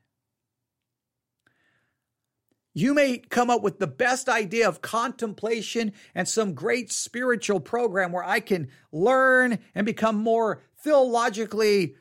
You 2.77 2.93
may 2.93 3.17
come 3.17 3.49
up 3.49 3.63
with 3.63 3.79
the 3.79 3.87
best 3.87 4.29
idea 4.29 4.69
of 4.69 4.83
contemplation 4.83 5.93
and 6.13 6.27
some 6.27 6.53
great 6.53 6.91
spiritual 6.91 7.59
program 7.59 8.11
where 8.11 8.23
I 8.23 8.39
can 8.39 8.69
learn 8.91 9.57
and 9.73 9.83
become 9.83 10.17
more 10.17 10.61
theologically, 10.87 11.95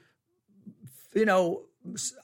you 1.12 1.24
know, 1.24 1.62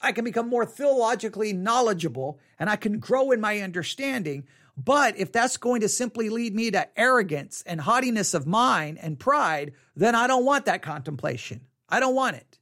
I 0.01 0.13
can 0.13 0.23
become 0.23 0.47
more 0.47 0.65
theologically 0.65 1.51
knowledgeable 1.51 2.39
and 2.57 2.69
I 2.69 2.77
can 2.77 2.99
grow 2.99 3.31
in 3.31 3.41
my 3.41 3.59
understanding. 3.59 4.45
But 4.77 5.17
if 5.17 5.33
that's 5.33 5.57
going 5.57 5.81
to 5.81 5.89
simply 5.89 6.29
lead 6.29 6.55
me 6.55 6.71
to 6.71 6.87
arrogance 6.97 7.63
and 7.65 7.81
haughtiness 7.81 8.33
of 8.33 8.47
mind 8.47 8.97
and 9.01 9.19
pride, 9.19 9.73
then 9.93 10.15
I 10.15 10.25
don't 10.25 10.45
want 10.45 10.63
that 10.65 10.81
contemplation. 10.81 11.61
I 11.89 11.99
don't 11.99 12.15
want 12.15 12.37
it. 12.37 12.59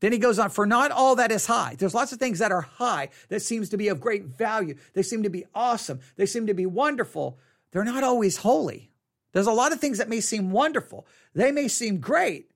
Then 0.00 0.12
he 0.12 0.18
goes 0.18 0.38
on, 0.38 0.48
for 0.48 0.64
not 0.64 0.90
all 0.90 1.16
that 1.16 1.30
is 1.30 1.44
high. 1.44 1.76
There's 1.78 1.92
lots 1.92 2.12
of 2.12 2.18
things 2.18 2.38
that 2.38 2.52
are 2.52 2.62
high 2.62 3.10
that 3.28 3.40
seems 3.40 3.68
to 3.68 3.76
be 3.76 3.88
of 3.88 4.00
great 4.00 4.24
value. 4.24 4.76
They 4.94 5.02
seem 5.02 5.24
to 5.24 5.30
be 5.30 5.44
awesome. 5.54 6.00
They 6.16 6.24
seem 6.24 6.46
to 6.46 6.54
be 6.54 6.64
wonderful. 6.64 7.38
They're 7.70 7.84
not 7.84 8.02
always 8.02 8.38
holy. 8.38 8.89
There's 9.32 9.46
a 9.46 9.52
lot 9.52 9.72
of 9.72 9.80
things 9.80 9.98
that 9.98 10.08
may 10.08 10.20
seem 10.20 10.50
wonderful. 10.50 11.06
They 11.34 11.52
may 11.52 11.68
seem 11.68 11.98
great, 11.98 12.50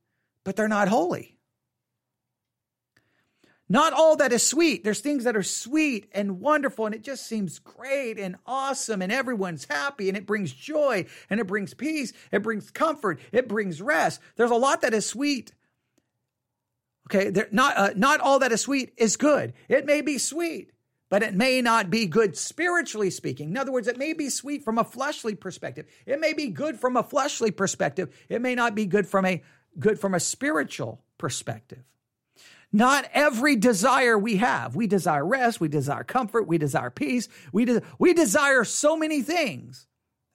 but 0.44 0.56
they're 0.56 0.68
not 0.68 0.88
holy. 0.88 1.38
Not 3.68 3.92
all 3.94 4.16
that 4.16 4.32
is 4.32 4.46
sweet. 4.46 4.84
There's 4.84 5.00
things 5.00 5.24
that 5.24 5.36
are 5.36 5.42
sweet 5.42 6.08
and 6.12 6.40
wonderful, 6.40 6.84
and 6.86 6.94
it 6.94 7.02
just 7.02 7.26
seems 7.26 7.58
great 7.58 8.18
and 8.18 8.36
awesome, 8.44 9.00
and 9.00 9.10
everyone's 9.10 9.64
happy, 9.64 10.08
and 10.08 10.18
it 10.18 10.26
brings 10.26 10.52
joy, 10.52 11.06
and 11.30 11.40
it 11.40 11.46
brings 11.46 11.72
peace, 11.72 12.12
it 12.30 12.42
brings 12.42 12.70
comfort, 12.70 13.20
it 13.32 13.48
brings 13.48 13.80
rest. 13.80 14.20
There's 14.36 14.50
a 14.50 14.56
lot 14.56 14.82
that 14.82 14.92
is 14.92 15.06
sweet, 15.06 15.52
Okay, 17.06 17.30
not 17.52 17.76
uh, 17.76 17.90
not 17.96 18.20
all 18.20 18.38
that 18.38 18.52
is 18.52 18.62
sweet 18.62 18.94
is 18.96 19.16
good. 19.16 19.52
It 19.68 19.84
may 19.84 20.00
be 20.00 20.16
sweet, 20.16 20.70
but 21.14 21.22
it 21.22 21.32
may 21.32 21.62
not 21.62 21.90
be 21.90 22.06
good 22.06 22.36
spiritually 22.36 23.08
speaking. 23.08 23.50
In 23.50 23.56
other 23.56 23.70
words, 23.70 23.86
it 23.86 23.96
may 23.96 24.14
be 24.14 24.28
sweet 24.28 24.64
from 24.64 24.78
a 24.78 24.82
fleshly 24.82 25.36
perspective. 25.36 25.86
It 26.06 26.18
may 26.18 26.32
be 26.32 26.48
good 26.48 26.80
from 26.80 26.96
a 26.96 27.04
fleshly 27.04 27.52
perspective. 27.52 28.12
It 28.28 28.42
may 28.42 28.56
not 28.56 28.74
be 28.74 28.84
good 28.84 29.06
from 29.06 29.24
a 29.24 29.40
good 29.78 30.00
from 30.00 30.14
a 30.14 30.18
spiritual 30.18 31.04
perspective. 31.16 31.84
Not 32.72 33.08
every 33.14 33.54
desire 33.54 34.18
we 34.18 34.38
have. 34.38 34.74
We 34.74 34.88
desire 34.88 35.24
rest, 35.24 35.60
we 35.60 35.68
desire 35.68 36.02
comfort, 36.02 36.48
we 36.48 36.58
desire 36.58 36.90
peace, 36.90 37.28
we 37.52 37.64
de- 37.64 37.82
we 38.00 38.12
desire 38.12 38.64
so 38.64 38.96
many 38.96 39.22
things. 39.22 39.86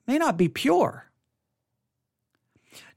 May 0.08 0.18
not 0.18 0.38
be 0.38 0.48
pure 0.48 1.09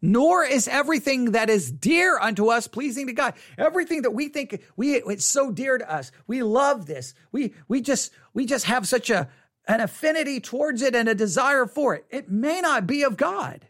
nor 0.00 0.44
is 0.44 0.68
everything 0.68 1.32
that 1.32 1.48
is 1.50 1.70
dear 1.70 2.18
unto 2.18 2.48
us 2.48 2.68
pleasing 2.68 3.06
to 3.06 3.12
God. 3.12 3.34
Everything 3.56 4.02
that 4.02 4.12
we 4.12 4.28
think 4.28 4.62
we 4.76 4.96
it's 4.96 5.24
so 5.24 5.50
dear 5.50 5.78
to 5.78 5.92
us. 5.92 6.12
We 6.26 6.42
love 6.42 6.86
this. 6.86 7.14
We 7.30 7.54
we 7.68 7.80
just 7.80 8.12
we 8.34 8.46
just 8.46 8.66
have 8.66 8.86
such 8.86 9.10
a 9.10 9.28
an 9.66 9.80
affinity 9.80 10.40
towards 10.40 10.82
it 10.82 10.94
and 10.94 11.08
a 11.08 11.14
desire 11.14 11.66
for 11.66 11.94
it. 11.94 12.06
It 12.10 12.30
may 12.30 12.60
not 12.60 12.86
be 12.86 13.02
of 13.04 13.16
God. 13.16 13.66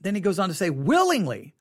Then 0.00 0.14
he 0.14 0.20
goes 0.20 0.38
on 0.38 0.48
to 0.48 0.54
say, 0.54 0.70
willingly 0.70 1.54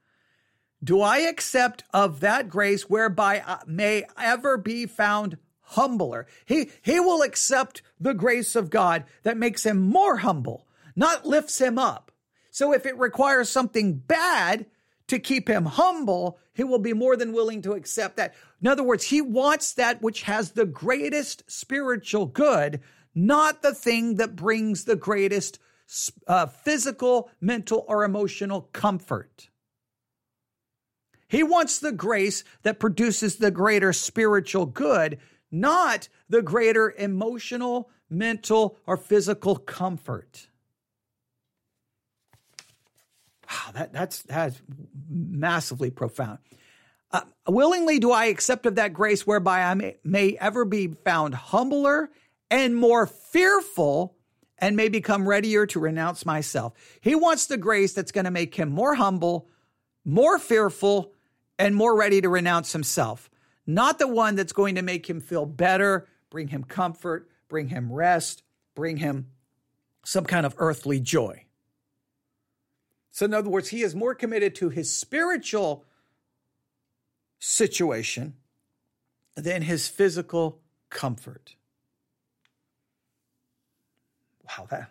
do 0.84 1.02
I 1.02 1.20
accept 1.20 1.84
of 1.94 2.20
that 2.20 2.50
grace 2.50 2.84
whereby 2.84 3.44
I 3.46 3.60
may 3.66 4.06
ever 4.18 4.58
be 4.58 4.86
found 4.86 5.38
humbler. 5.62 6.28
He, 6.46 6.70
he 6.82 7.00
will 7.00 7.24
accept 7.24 7.82
the 8.00 8.14
grace 8.14 8.56
of 8.56 8.70
God 8.70 9.04
that 9.24 9.38
makes 9.38 9.66
him 9.66 9.82
more 9.82 10.18
humble, 10.18 10.68
not 10.96 11.26
lifts 11.26 11.60
him 11.60 11.78
up. 11.78 12.07
So 12.58 12.74
if 12.74 12.88
it 12.88 12.98
requires 12.98 13.50
something 13.50 13.94
bad 13.94 14.66
to 15.10 15.20
keep 15.20 15.48
him 15.48 15.66
humble, 15.66 16.40
he 16.56 16.64
will 16.64 16.80
be 16.80 16.92
more 16.92 17.16
than 17.16 17.32
willing 17.32 17.62
to 17.62 17.74
accept 17.74 18.18
that. 18.18 18.34
In 18.60 18.68
other 18.68 18.82
words, 18.82 19.04
he 19.04 19.22
wants 19.22 19.74
that 19.74 20.02
which 20.02 20.24
has 20.24 20.50
the 20.50 20.66
greatest 20.66 21.44
spiritual 21.46 22.26
good, 22.26 22.82
not 23.14 23.62
the 23.62 23.76
thing 23.76 24.16
that 24.16 24.36
brings 24.36 24.86
the 24.86 24.96
greatest 24.96 25.60
uh, 26.26 26.48
physical, 26.48 27.30
mental, 27.40 27.86
or 27.88 28.04
emotional 28.04 28.62
comfort. 28.74 29.50
He 31.28 31.44
wants 31.44 31.78
the 31.78 31.92
grace 31.92 32.44
that 32.64 32.80
produces 32.80 33.36
the 33.36 33.52
greater 33.52 33.94
spiritual 33.94 34.66
good, 34.66 35.20
not 35.52 36.10
the 36.28 36.42
greater 36.42 36.92
emotional, 36.98 37.92
mental, 38.10 38.80
or 38.88 38.98
physical 38.98 39.58
comfort. 39.58 40.48
Wow, 43.50 43.72
that, 43.74 43.94
that's, 43.94 44.22
that's 44.24 44.62
massively 45.10 45.90
profound. 45.90 46.40
Uh, 47.12 47.22
willingly 47.48 48.00
do 48.00 48.12
I 48.12 48.26
accept 48.26 48.66
of 48.66 48.76
that 48.76 48.94
grace 48.94 49.26
whereby 49.26 49.64
I 49.64 49.74
may, 49.74 49.96
may 50.04 50.38
ever 50.40 50.66
be 50.66 50.88
found 50.88 51.34
humbler 51.34 52.10
and 52.52 52.76
more 52.76 53.08
fearful 53.08 54.16
and 54.58 54.76
may 54.76 54.90
become 54.90 55.28
readier 55.28 55.66
to 55.68 55.80
renounce 55.80 56.26
myself. 56.26 56.74
He 57.02 57.16
wants 57.16 57.46
the 57.46 57.58
grace 57.58 57.94
that's 57.94 58.12
going 58.12 58.26
to 58.26 58.32
make 58.32 58.56
him 58.56 58.70
more 58.70 58.96
humble, 58.96 59.48
more 60.04 60.40
fearful, 60.40 61.14
and 61.60 61.76
more 61.76 61.96
ready 61.96 62.22
to 62.22 62.30
renounce 62.30 62.74
himself. 62.74 63.30
Not 63.66 64.00
the 64.00 64.08
one 64.08 64.36
that's 64.36 64.54
going 64.54 64.76
to 64.76 64.82
make 64.82 65.10
him 65.10 65.20
feel 65.22 65.46
better, 65.46 66.08
bring 66.30 66.48
him 66.48 66.64
comfort, 66.64 67.30
bring 67.48 67.70
him 67.70 67.92
rest, 67.92 68.44
bring 68.76 68.98
him 68.98 69.28
some 70.06 70.26
kind 70.26 70.46
of 70.46 70.56
earthly 70.58 71.00
joy. 71.00 71.44
So, 73.12 73.26
in 73.26 73.34
other 73.34 73.50
words, 73.50 73.70
he 73.70 73.82
is 73.82 73.96
more 73.96 74.14
committed 74.14 74.56
to 74.56 74.70
his 74.70 74.94
spiritual 74.94 75.86
situation 77.40 78.36
than 79.36 79.62
his 79.62 79.88
physical 79.88 80.60
comfort. 80.90 81.56
Wow, 84.44 84.68
that. 84.70 84.90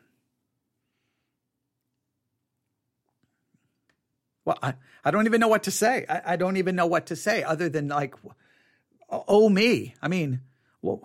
Well, 4.45 4.59
I, 4.63 4.75
I 5.05 5.11
don't 5.11 5.27
even 5.27 5.41
know 5.41 5.49
what 5.49 5.65
to 5.65 5.71
say. 5.71 6.07
I, 6.09 6.35
I 6.35 6.37
don't 6.37 6.57
even 6.57 6.77
know 6.77 6.87
what 6.87 7.07
to 7.07 7.17
say 7.17 7.43
other 7.43 7.69
than 7.69 7.89
like, 7.89 8.15
oh 9.11 9.49
me. 9.49 9.95
I 10.01 10.09
mean, 10.09 10.41
well, 10.83 11.03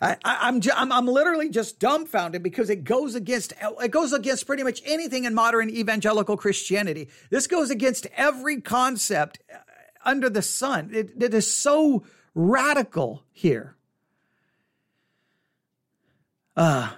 I, 0.00 0.16
am 0.22 0.60
I'm, 0.74 0.92
I'm 0.92 1.06
literally 1.06 1.48
just 1.48 1.78
dumbfounded 1.78 2.42
because 2.42 2.70
it 2.70 2.84
goes 2.84 3.14
against 3.14 3.54
it 3.60 3.90
goes 3.90 4.12
against 4.12 4.46
pretty 4.46 4.62
much 4.62 4.82
anything 4.84 5.24
in 5.24 5.34
modern 5.34 5.70
evangelical 5.70 6.36
Christianity. 6.36 7.08
This 7.30 7.46
goes 7.46 7.70
against 7.70 8.06
every 8.16 8.60
concept 8.60 9.38
uh, 9.52 9.58
under 10.04 10.28
the 10.28 10.42
sun. 10.42 10.90
It, 10.92 11.22
it 11.22 11.34
is 11.34 11.50
so 11.50 12.04
radical 12.34 13.24
here. 13.32 13.76
Uh, 16.56 16.90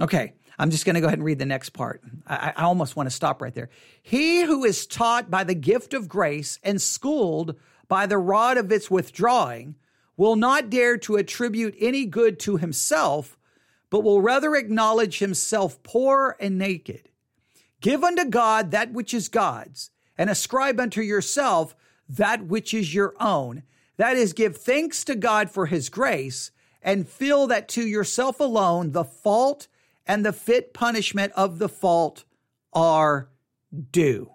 okay, 0.00 0.34
I'm 0.58 0.70
just 0.70 0.84
going 0.84 0.94
to 0.94 1.00
go 1.00 1.06
ahead 1.06 1.18
and 1.18 1.24
read 1.24 1.38
the 1.38 1.46
next 1.46 1.70
part. 1.70 2.02
I, 2.26 2.52
I 2.56 2.62
almost 2.64 2.96
want 2.96 3.08
to 3.08 3.14
stop 3.14 3.40
right 3.40 3.54
there. 3.54 3.70
He 4.02 4.42
who 4.42 4.64
is 4.64 4.86
taught 4.86 5.30
by 5.30 5.44
the 5.44 5.54
gift 5.54 5.94
of 5.94 6.08
grace 6.08 6.58
and 6.62 6.80
schooled 6.80 7.56
by 7.88 8.06
the 8.06 8.18
rod 8.18 8.56
of 8.56 8.72
its 8.72 8.90
withdrawing 8.90 9.76
will 10.16 10.36
not 10.36 10.70
dare 10.70 10.96
to 10.98 11.16
attribute 11.16 11.74
any 11.78 12.06
good 12.06 12.38
to 12.40 12.56
himself, 12.56 13.36
but 13.90 14.04
will 14.04 14.20
rather 14.20 14.54
acknowledge 14.54 15.18
himself 15.18 15.82
poor 15.82 16.36
and 16.40 16.58
naked. 16.58 17.08
Give 17.80 18.02
unto 18.02 18.24
God 18.24 18.70
that 18.70 18.92
which 18.92 19.12
is 19.12 19.28
God's, 19.28 19.90
and 20.16 20.30
ascribe 20.30 20.80
unto 20.80 21.00
yourself 21.00 21.74
that 22.08 22.46
which 22.46 22.72
is 22.72 22.94
your 22.94 23.14
own. 23.20 23.62
That 23.96 24.16
is, 24.16 24.32
give 24.32 24.56
thanks 24.56 25.04
to 25.04 25.14
God 25.14 25.50
for 25.50 25.66
his 25.66 25.88
grace 25.88 26.50
and 26.82 27.08
feel 27.08 27.46
that 27.46 27.68
to 27.70 27.86
yourself 27.86 28.40
alone 28.40 28.92
the 28.92 29.04
fault 29.04 29.68
and 30.06 30.24
the 30.24 30.32
fit 30.32 30.74
punishment 30.74 31.32
of 31.34 31.58
the 31.58 31.68
fault 31.68 32.24
are 32.72 33.28
due. 33.90 34.30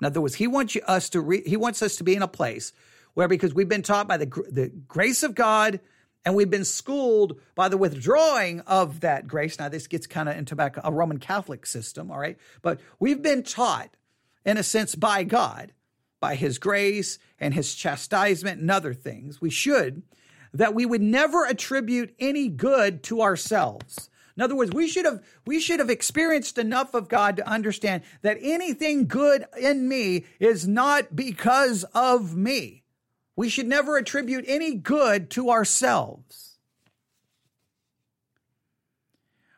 In 0.00 0.06
other 0.06 0.20
words, 0.20 0.34
he 0.34 0.46
wants 0.46 0.76
us 0.86 1.08
to 1.10 1.20
re- 1.20 1.44
he 1.46 1.56
wants 1.56 1.82
us 1.82 1.96
to 1.96 2.04
be 2.04 2.14
in 2.14 2.22
a 2.22 2.28
place 2.28 2.72
where 3.14 3.28
because 3.28 3.54
we've 3.54 3.68
been 3.68 3.82
taught 3.82 4.08
by 4.08 4.16
the 4.16 4.26
the 4.50 4.72
grace 4.88 5.22
of 5.22 5.34
God 5.34 5.80
and 6.24 6.34
we've 6.34 6.50
been 6.50 6.64
schooled 6.64 7.40
by 7.54 7.68
the 7.68 7.76
withdrawing 7.76 8.60
of 8.60 9.00
that 9.00 9.26
grace. 9.26 9.58
Now 9.58 9.68
this 9.68 9.86
gets 9.86 10.06
kind 10.06 10.28
of 10.28 10.36
into 10.36 10.54
back 10.54 10.76
a 10.82 10.92
Roman 10.92 11.18
Catholic 11.18 11.66
system, 11.66 12.10
all 12.10 12.18
right? 12.18 12.38
But 12.62 12.80
we've 13.00 13.22
been 13.22 13.42
taught 13.42 13.90
in 14.44 14.56
a 14.56 14.62
sense 14.62 14.94
by 14.94 15.24
God, 15.24 15.72
by 16.20 16.34
his 16.36 16.58
grace 16.58 17.18
and 17.40 17.54
his 17.54 17.74
chastisement 17.74 18.60
and 18.60 18.70
other 18.70 18.94
things. 18.94 19.40
We 19.40 19.50
should 19.50 20.02
that 20.54 20.74
we 20.74 20.86
would 20.86 21.02
never 21.02 21.46
attribute 21.46 22.14
any 22.18 22.48
good 22.48 23.02
to 23.04 23.22
ourselves. 23.22 24.10
In 24.36 24.42
other 24.42 24.54
words, 24.56 24.72
we 24.72 24.88
should 24.88 25.04
have 25.04 25.22
we 25.46 25.60
should 25.60 25.80
have 25.80 25.90
experienced 25.90 26.56
enough 26.56 26.94
of 26.94 27.08
God 27.08 27.36
to 27.36 27.48
understand 27.48 28.02
that 28.22 28.38
anything 28.40 29.06
good 29.06 29.44
in 29.58 29.88
me 29.88 30.24
is 30.40 30.66
not 30.66 31.14
because 31.14 31.84
of 31.94 32.34
me. 32.36 32.81
We 33.34 33.48
should 33.48 33.66
never 33.66 33.96
attribute 33.96 34.44
any 34.46 34.74
good 34.74 35.30
to 35.30 35.50
ourselves. 35.50 36.58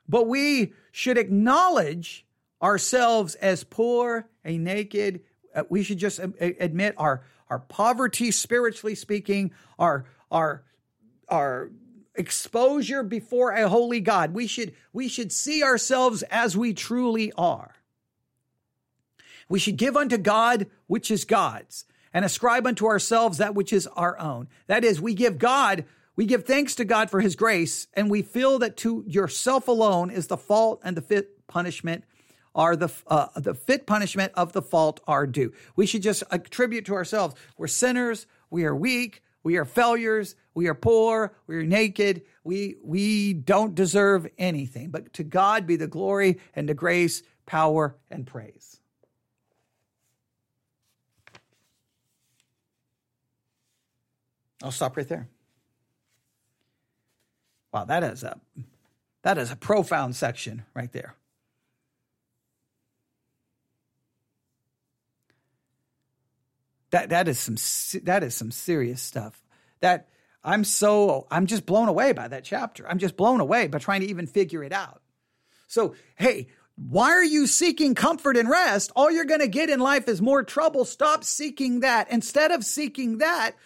But 0.08 0.28
we 0.28 0.72
should 0.92 1.18
acknowledge 1.18 2.26
ourselves 2.62 3.34
as 3.37 3.64
poor 3.64 4.28
and 4.44 4.62
naked. 4.62 5.22
Uh, 5.54 5.64
we 5.68 5.82
should 5.82 5.98
just 5.98 6.18
admit 6.18 6.94
our 6.98 7.24
our 7.50 7.58
poverty 7.58 8.30
spiritually 8.30 8.94
speaking, 8.94 9.52
our 9.78 10.06
our 10.30 10.64
our 11.28 11.70
exposure 12.14 13.02
before 13.02 13.52
a 13.52 13.68
holy 13.68 14.00
God. 14.00 14.32
We 14.34 14.46
should, 14.46 14.74
we 14.92 15.08
should 15.08 15.32
see 15.32 15.62
ourselves 15.62 16.22
as 16.24 16.56
we 16.56 16.72
truly 16.72 17.32
are. 17.37 17.74
We 19.48 19.58
should 19.58 19.76
give 19.76 19.96
unto 19.96 20.16
God 20.16 20.68
which 20.87 21.10
is 21.10 21.24
God's 21.24 21.84
and 22.14 22.24
ascribe 22.24 22.66
unto 22.66 22.87
ourselves 22.87 23.37
that 23.38 23.55
which 23.55 23.72
is 23.72 23.87
our 23.88 24.18
own. 24.18 24.48
That 24.68 24.85
is, 24.85 25.00
we 25.00 25.12
give 25.12 25.37
God, 25.38 25.85
we 26.16 26.24
give 26.24 26.44
thanks 26.44 26.77
to 26.77 26.87
God 26.87 27.11
for 27.11 27.20
his 27.20 27.37
grace, 27.37 27.88
and 27.92 28.11
we 28.11 28.22
feel 28.22 28.59
that 28.61 28.79
to 28.79 29.05
yourself 29.07 29.68
alone 29.68 30.11
is 30.11 30.29
the 30.29 30.38
fault 30.38 30.81
and 30.83 30.96
the 30.96 31.03
fit 31.03 31.46
punishment 31.46 32.05
are 32.55 32.77
the 32.77 32.88
uh, 33.09 33.27
the 33.37 33.55
fit 33.55 33.85
punishment 33.85 34.33
of 34.37 34.53
the 34.53 34.62
fault 34.62 35.00
are 35.07 35.27
due. 35.27 35.53
We 35.77 35.85
should 35.85 36.03
just 36.03 36.22
attribute 36.31 36.87
to 36.87 36.94
ourselves 36.94 37.35
we're 37.59 37.66
sinners, 37.66 38.27
we 38.48 38.64
are 38.64 38.74
weak, 38.74 39.24
we 39.44 39.59
are 39.59 39.66
failures. 39.66 40.35
We 40.55 40.68
are 40.68 40.74
poor. 40.74 41.37
We 41.46 41.57
are 41.57 41.64
naked. 41.64 42.22
We, 42.42 42.77
we 42.83 43.35
don't 43.35 43.74
deserve 43.74 44.27
anything. 44.38 44.90
But 44.90 45.12
to 45.14 45.22
God 45.22 45.66
be 45.66 45.77
the 45.77 45.87
glory 45.87 46.40
and 46.55 46.68
the 46.68 46.74
grace, 46.74 47.22
power, 47.44 47.96
and 48.11 48.27
praise. 48.27 48.81
I'll 54.64 54.70
stop 54.70 54.96
right 54.96 55.07
there. 55.07 55.29
Wow, 57.70 57.85
that 57.85 58.03
is 58.03 58.24
a 58.24 58.40
that 59.22 59.37
is 59.37 59.50
a 59.50 59.57
profound 59.57 60.16
section 60.16 60.64
right 60.74 60.90
there. 60.90 61.14
That 66.90 67.11
that 67.11 67.29
is 67.29 67.38
some 67.38 67.57
that 68.05 68.22
is 68.22 68.35
some 68.35 68.50
serious 68.50 69.03
stuff. 69.03 69.42
That 69.81 70.09
I'm 70.42 70.64
so 70.64 71.27
I'm 71.31 71.46
just 71.46 71.66
blown 71.66 71.88
away 71.88 72.12
by 72.12 72.29
that 72.29 72.44
chapter. 72.44 72.88
I'm 72.88 72.98
just 72.98 73.16
blown 73.16 73.40
away 73.40 73.66
by 73.66 73.79
trying 73.79 74.00
to 74.00 74.09
even 74.09 74.27
figure 74.27 74.64
it 74.64 74.72
out. 74.72 75.03
So, 75.66 75.94
hey, 76.16 76.48
why 76.77 77.11
are 77.11 77.24
you 77.24 77.46
seeking 77.46 77.94
comfort 77.94 78.37
and 78.37 78.48
rest? 78.48 78.92
All 78.96 79.11
you're 79.11 79.24
going 79.24 79.40
to 79.40 79.48
get 79.48 79.68
in 79.68 79.81
life 79.81 80.09
is 80.09 80.22
more 80.22 80.42
trouble. 80.42 80.85
Stop 80.85 81.24
seeking 81.24 81.81
that. 81.81 82.11
Instead 82.11 82.50
of 82.50 82.64
seeking 82.64 83.18
that, 83.18 83.57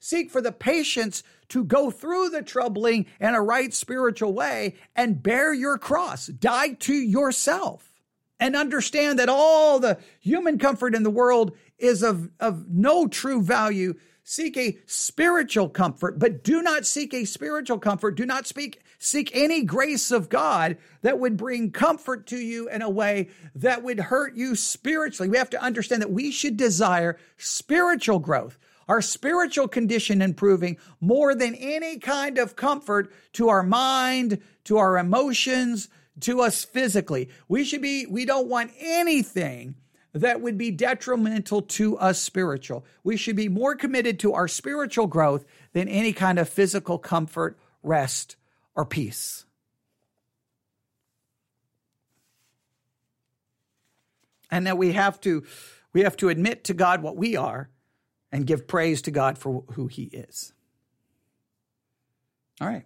seek 0.00 0.30
for 0.30 0.40
the 0.40 0.52
patience 0.52 1.22
to 1.48 1.64
go 1.64 1.90
through 1.90 2.30
the 2.30 2.42
troubling 2.42 3.06
in 3.20 3.34
a 3.34 3.42
right 3.42 3.72
spiritual 3.72 4.32
way 4.32 4.74
and 4.94 5.22
bear 5.22 5.52
your 5.52 5.78
cross. 5.78 6.26
Die 6.26 6.70
to 6.70 6.94
yourself 6.94 7.92
and 8.38 8.56
understand 8.56 9.18
that 9.18 9.28
all 9.28 9.78
the 9.78 9.98
human 10.20 10.58
comfort 10.58 10.94
in 10.94 11.02
the 11.02 11.10
world 11.10 11.56
is 11.78 12.02
of, 12.02 12.30
of 12.40 12.68
no 12.68 13.06
true 13.06 13.42
value. 13.42 13.94
Seek 14.22 14.56
a 14.56 14.76
spiritual 14.86 15.68
comfort, 15.68 16.18
but 16.18 16.42
do 16.42 16.60
not 16.60 16.84
seek 16.84 17.14
a 17.14 17.24
spiritual 17.24 17.78
comfort. 17.78 18.16
Do 18.16 18.26
not 18.26 18.46
speak, 18.46 18.82
seek 18.98 19.30
any 19.34 19.62
grace 19.62 20.10
of 20.10 20.28
God 20.28 20.78
that 21.02 21.20
would 21.20 21.36
bring 21.36 21.70
comfort 21.70 22.26
to 22.28 22.36
you 22.36 22.68
in 22.68 22.82
a 22.82 22.90
way 22.90 23.28
that 23.54 23.84
would 23.84 24.00
hurt 24.00 24.34
you 24.34 24.56
spiritually. 24.56 25.28
We 25.28 25.38
have 25.38 25.50
to 25.50 25.62
understand 25.62 26.02
that 26.02 26.10
we 26.10 26.32
should 26.32 26.56
desire 26.56 27.18
spiritual 27.36 28.18
growth 28.18 28.58
our 28.88 29.02
spiritual 29.02 29.68
condition 29.68 30.22
improving 30.22 30.78
more 31.00 31.34
than 31.34 31.54
any 31.54 31.98
kind 31.98 32.38
of 32.38 32.56
comfort 32.56 33.12
to 33.32 33.48
our 33.48 33.62
mind, 33.62 34.40
to 34.64 34.78
our 34.78 34.96
emotions, 34.96 35.88
to 36.20 36.40
us 36.40 36.64
physically. 36.64 37.28
We 37.48 37.64
should 37.64 37.82
be, 37.82 38.06
we 38.06 38.24
don't 38.24 38.48
want 38.48 38.72
anything 38.78 39.74
that 40.12 40.40
would 40.40 40.56
be 40.56 40.70
detrimental 40.70 41.62
to 41.62 41.98
us 41.98 42.18
spiritual. 42.18 42.86
We 43.04 43.16
should 43.16 43.36
be 43.36 43.48
more 43.48 43.74
committed 43.74 44.18
to 44.20 44.32
our 44.32 44.48
spiritual 44.48 45.06
growth 45.06 45.44
than 45.72 45.88
any 45.88 46.12
kind 46.12 46.38
of 46.38 46.48
physical 46.48 46.98
comfort, 46.98 47.58
rest, 47.82 48.36
or 48.74 48.86
peace. 48.86 49.44
And 54.50 54.66
that 54.66 54.78
we 54.78 54.92
have 54.92 55.20
to 55.22 55.44
we 55.92 56.02
have 56.02 56.16
to 56.18 56.28
admit 56.28 56.64
to 56.64 56.74
God 56.74 57.02
what 57.02 57.16
we 57.16 57.36
are 57.36 57.68
and 58.32 58.46
give 58.46 58.66
praise 58.66 59.02
to 59.02 59.10
God 59.10 59.38
for 59.38 59.64
who 59.72 59.86
he 59.86 60.04
is. 60.04 60.52
All 62.60 62.68
right. 62.68 62.84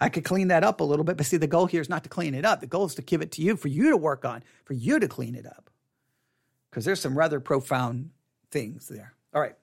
I 0.00 0.08
could 0.08 0.24
clean 0.24 0.48
that 0.48 0.64
up 0.64 0.80
a 0.80 0.84
little 0.84 1.04
bit, 1.04 1.16
but 1.16 1.26
see, 1.26 1.36
the 1.36 1.46
goal 1.46 1.66
here 1.66 1.80
is 1.80 1.88
not 1.88 2.02
to 2.02 2.10
clean 2.10 2.34
it 2.34 2.44
up. 2.44 2.60
The 2.60 2.66
goal 2.66 2.86
is 2.86 2.96
to 2.96 3.02
give 3.02 3.22
it 3.22 3.32
to 3.32 3.42
you 3.42 3.56
for 3.56 3.68
you 3.68 3.90
to 3.90 3.96
work 3.96 4.24
on, 4.24 4.42
for 4.64 4.74
you 4.74 4.98
to 4.98 5.08
clean 5.08 5.34
it 5.34 5.46
up. 5.46 5.70
Because 6.68 6.84
there's 6.84 7.00
some 7.00 7.16
rather 7.16 7.40
profound 7.40 8.10
things 8.50 8.88
there. 8.88 9.14
All 9.32 9.40
right. 9.40 9.54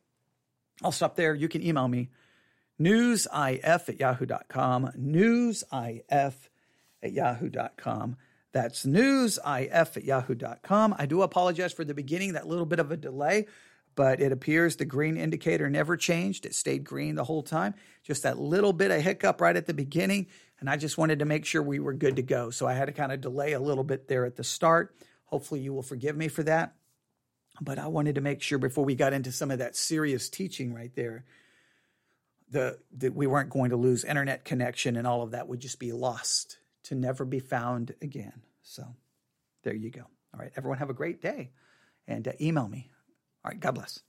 I'll 0.84 0.92
stop 0.92 1.16
there. 1.16 1.36
You 1.36 1.50
can 1.50 1.62
email 1.62 1.88
me 1.88 2.10
newsif 2.80 3.90
at 3.90 4.00
yahoo.com. 4.00 4.92
Newsif 4.98 6.36
at 7.04 7.14
yahoo.com. 7.14 8.18
That's 8.54 8.86
newsif 8.86 9.98
at 9.98 10.04
yahoo.com. 10.04 10.96
I 10.98 11.06
do 11.06 11.22
apologize 11.22 11.74
for 11.74 11.86
the 11.86 11.94
beginning, 11.94 12.34
that 12.34 12.48
little 12.48 12.66
bit 12.66 12.80
of 12.80 12.92
a 12.92 12.98
delay 12.98 13.48
but 13.96 14.22
it 14.22 14.32
appears 14.32 14.76
the 14.76 14.86
green 14.86 15.18
indicator 15.18 15.70
never 15.70 15.98
changed. 15.98 16.46
It 16.46 16.56
stayed 16.56 16.84
green 16.84 17.16
the 17.16 17.24
whole 17.24 17.44
time. 17.44 17.74
Just 18.04 18.24
that 18.24 18.40
little 18.40 18.74
bit 18.74 18.92
of 18.92 19.02
hiccup 19.02 19.42
right 19.42 19.56
at 19.56 19.66
the 19.66 19.74
beginning. 19.74 20.28
And 20.60 20.70
I 20.70 20.78
just 20.78 20.98
wanted 20.98 21.20
to 21.20 21.26
make 21.26 21.46
sure 21.46 21.62
we 21.62 21.80
were 21.80 21.94
good 21.94 22.16
to 22.16 22.22
go. 22.22 22.52
So 22.52 22.68
I 22.68 22.74
had 22.74 22.86
to 22.86 22.94
kind 22.94 23.12
of 23.12 23.22
delay 23.22 23.54
a 23.54 23.60
little 23.60 23.84
bit 23.84 24.08
there 24.08 24.26
at 24.26 24.36
the 24.36 24.44
start. 24.44 24.96
Hopefully, 25.26 25.60
you 25.60 25.74
will 25.74 25.84
forgive 25.84 26.16
me 26.16 26.28
for 26.28 26.44
that. 26.44 26.76
But 27.60 27.80
I 27.80 27.88
wanted 27.88 28.16
to 28.16 28.22
make 28.22 28.42
sure 28.42 28.58
before 28.58 28.86
we 28.86 28.96
got 28.96 29.14
into 29.14 29.32
some 29.32 29.52
of 29.52 29.60
that 29.60 29.76
serious 29.76 30.30
teaching 30.30 30.74
right 30.74 30.94
there, 30.96 31.26
the, 32.50 32.80
that 32.98 33.14
we 33.14 33.28
weren't 33.28 33.50
going 33.50 33.70
to 33.72 33.78
lose 33.78 34.04
internet 34.04 34.46
connection 34.46 34.98
and 34.98 35.08
all 35.08 35.22
of 35.22 35.32
that 35.32 35.48
would 35.48 35.60
just 35.60 35.80
be 35.80 35.92
lost 35.92 36.58
to 36.84 36.96
never 36.96 37.26
be 37.26 37.40
found 37.40 37.94
again. 38.02 38.42
So 38.62 38.84
there 39.64 39.76
you 39.76 39.90
go. 39.90 40.02
All 40.34 40.40
right, 40.40 40.52
everyone 40.56 40.78
have 40.78 40.90
a 40.90 40.94
great 40.94 41.22
day 41.22 41.52
and 42.08 42.28
uh, 42.28 42.32
email 42.40 42.68
me 42.68 42.92
all 43.44 43.50
right. 43.50 43.60
God 43.60 43.76
bless. 43.76 44.00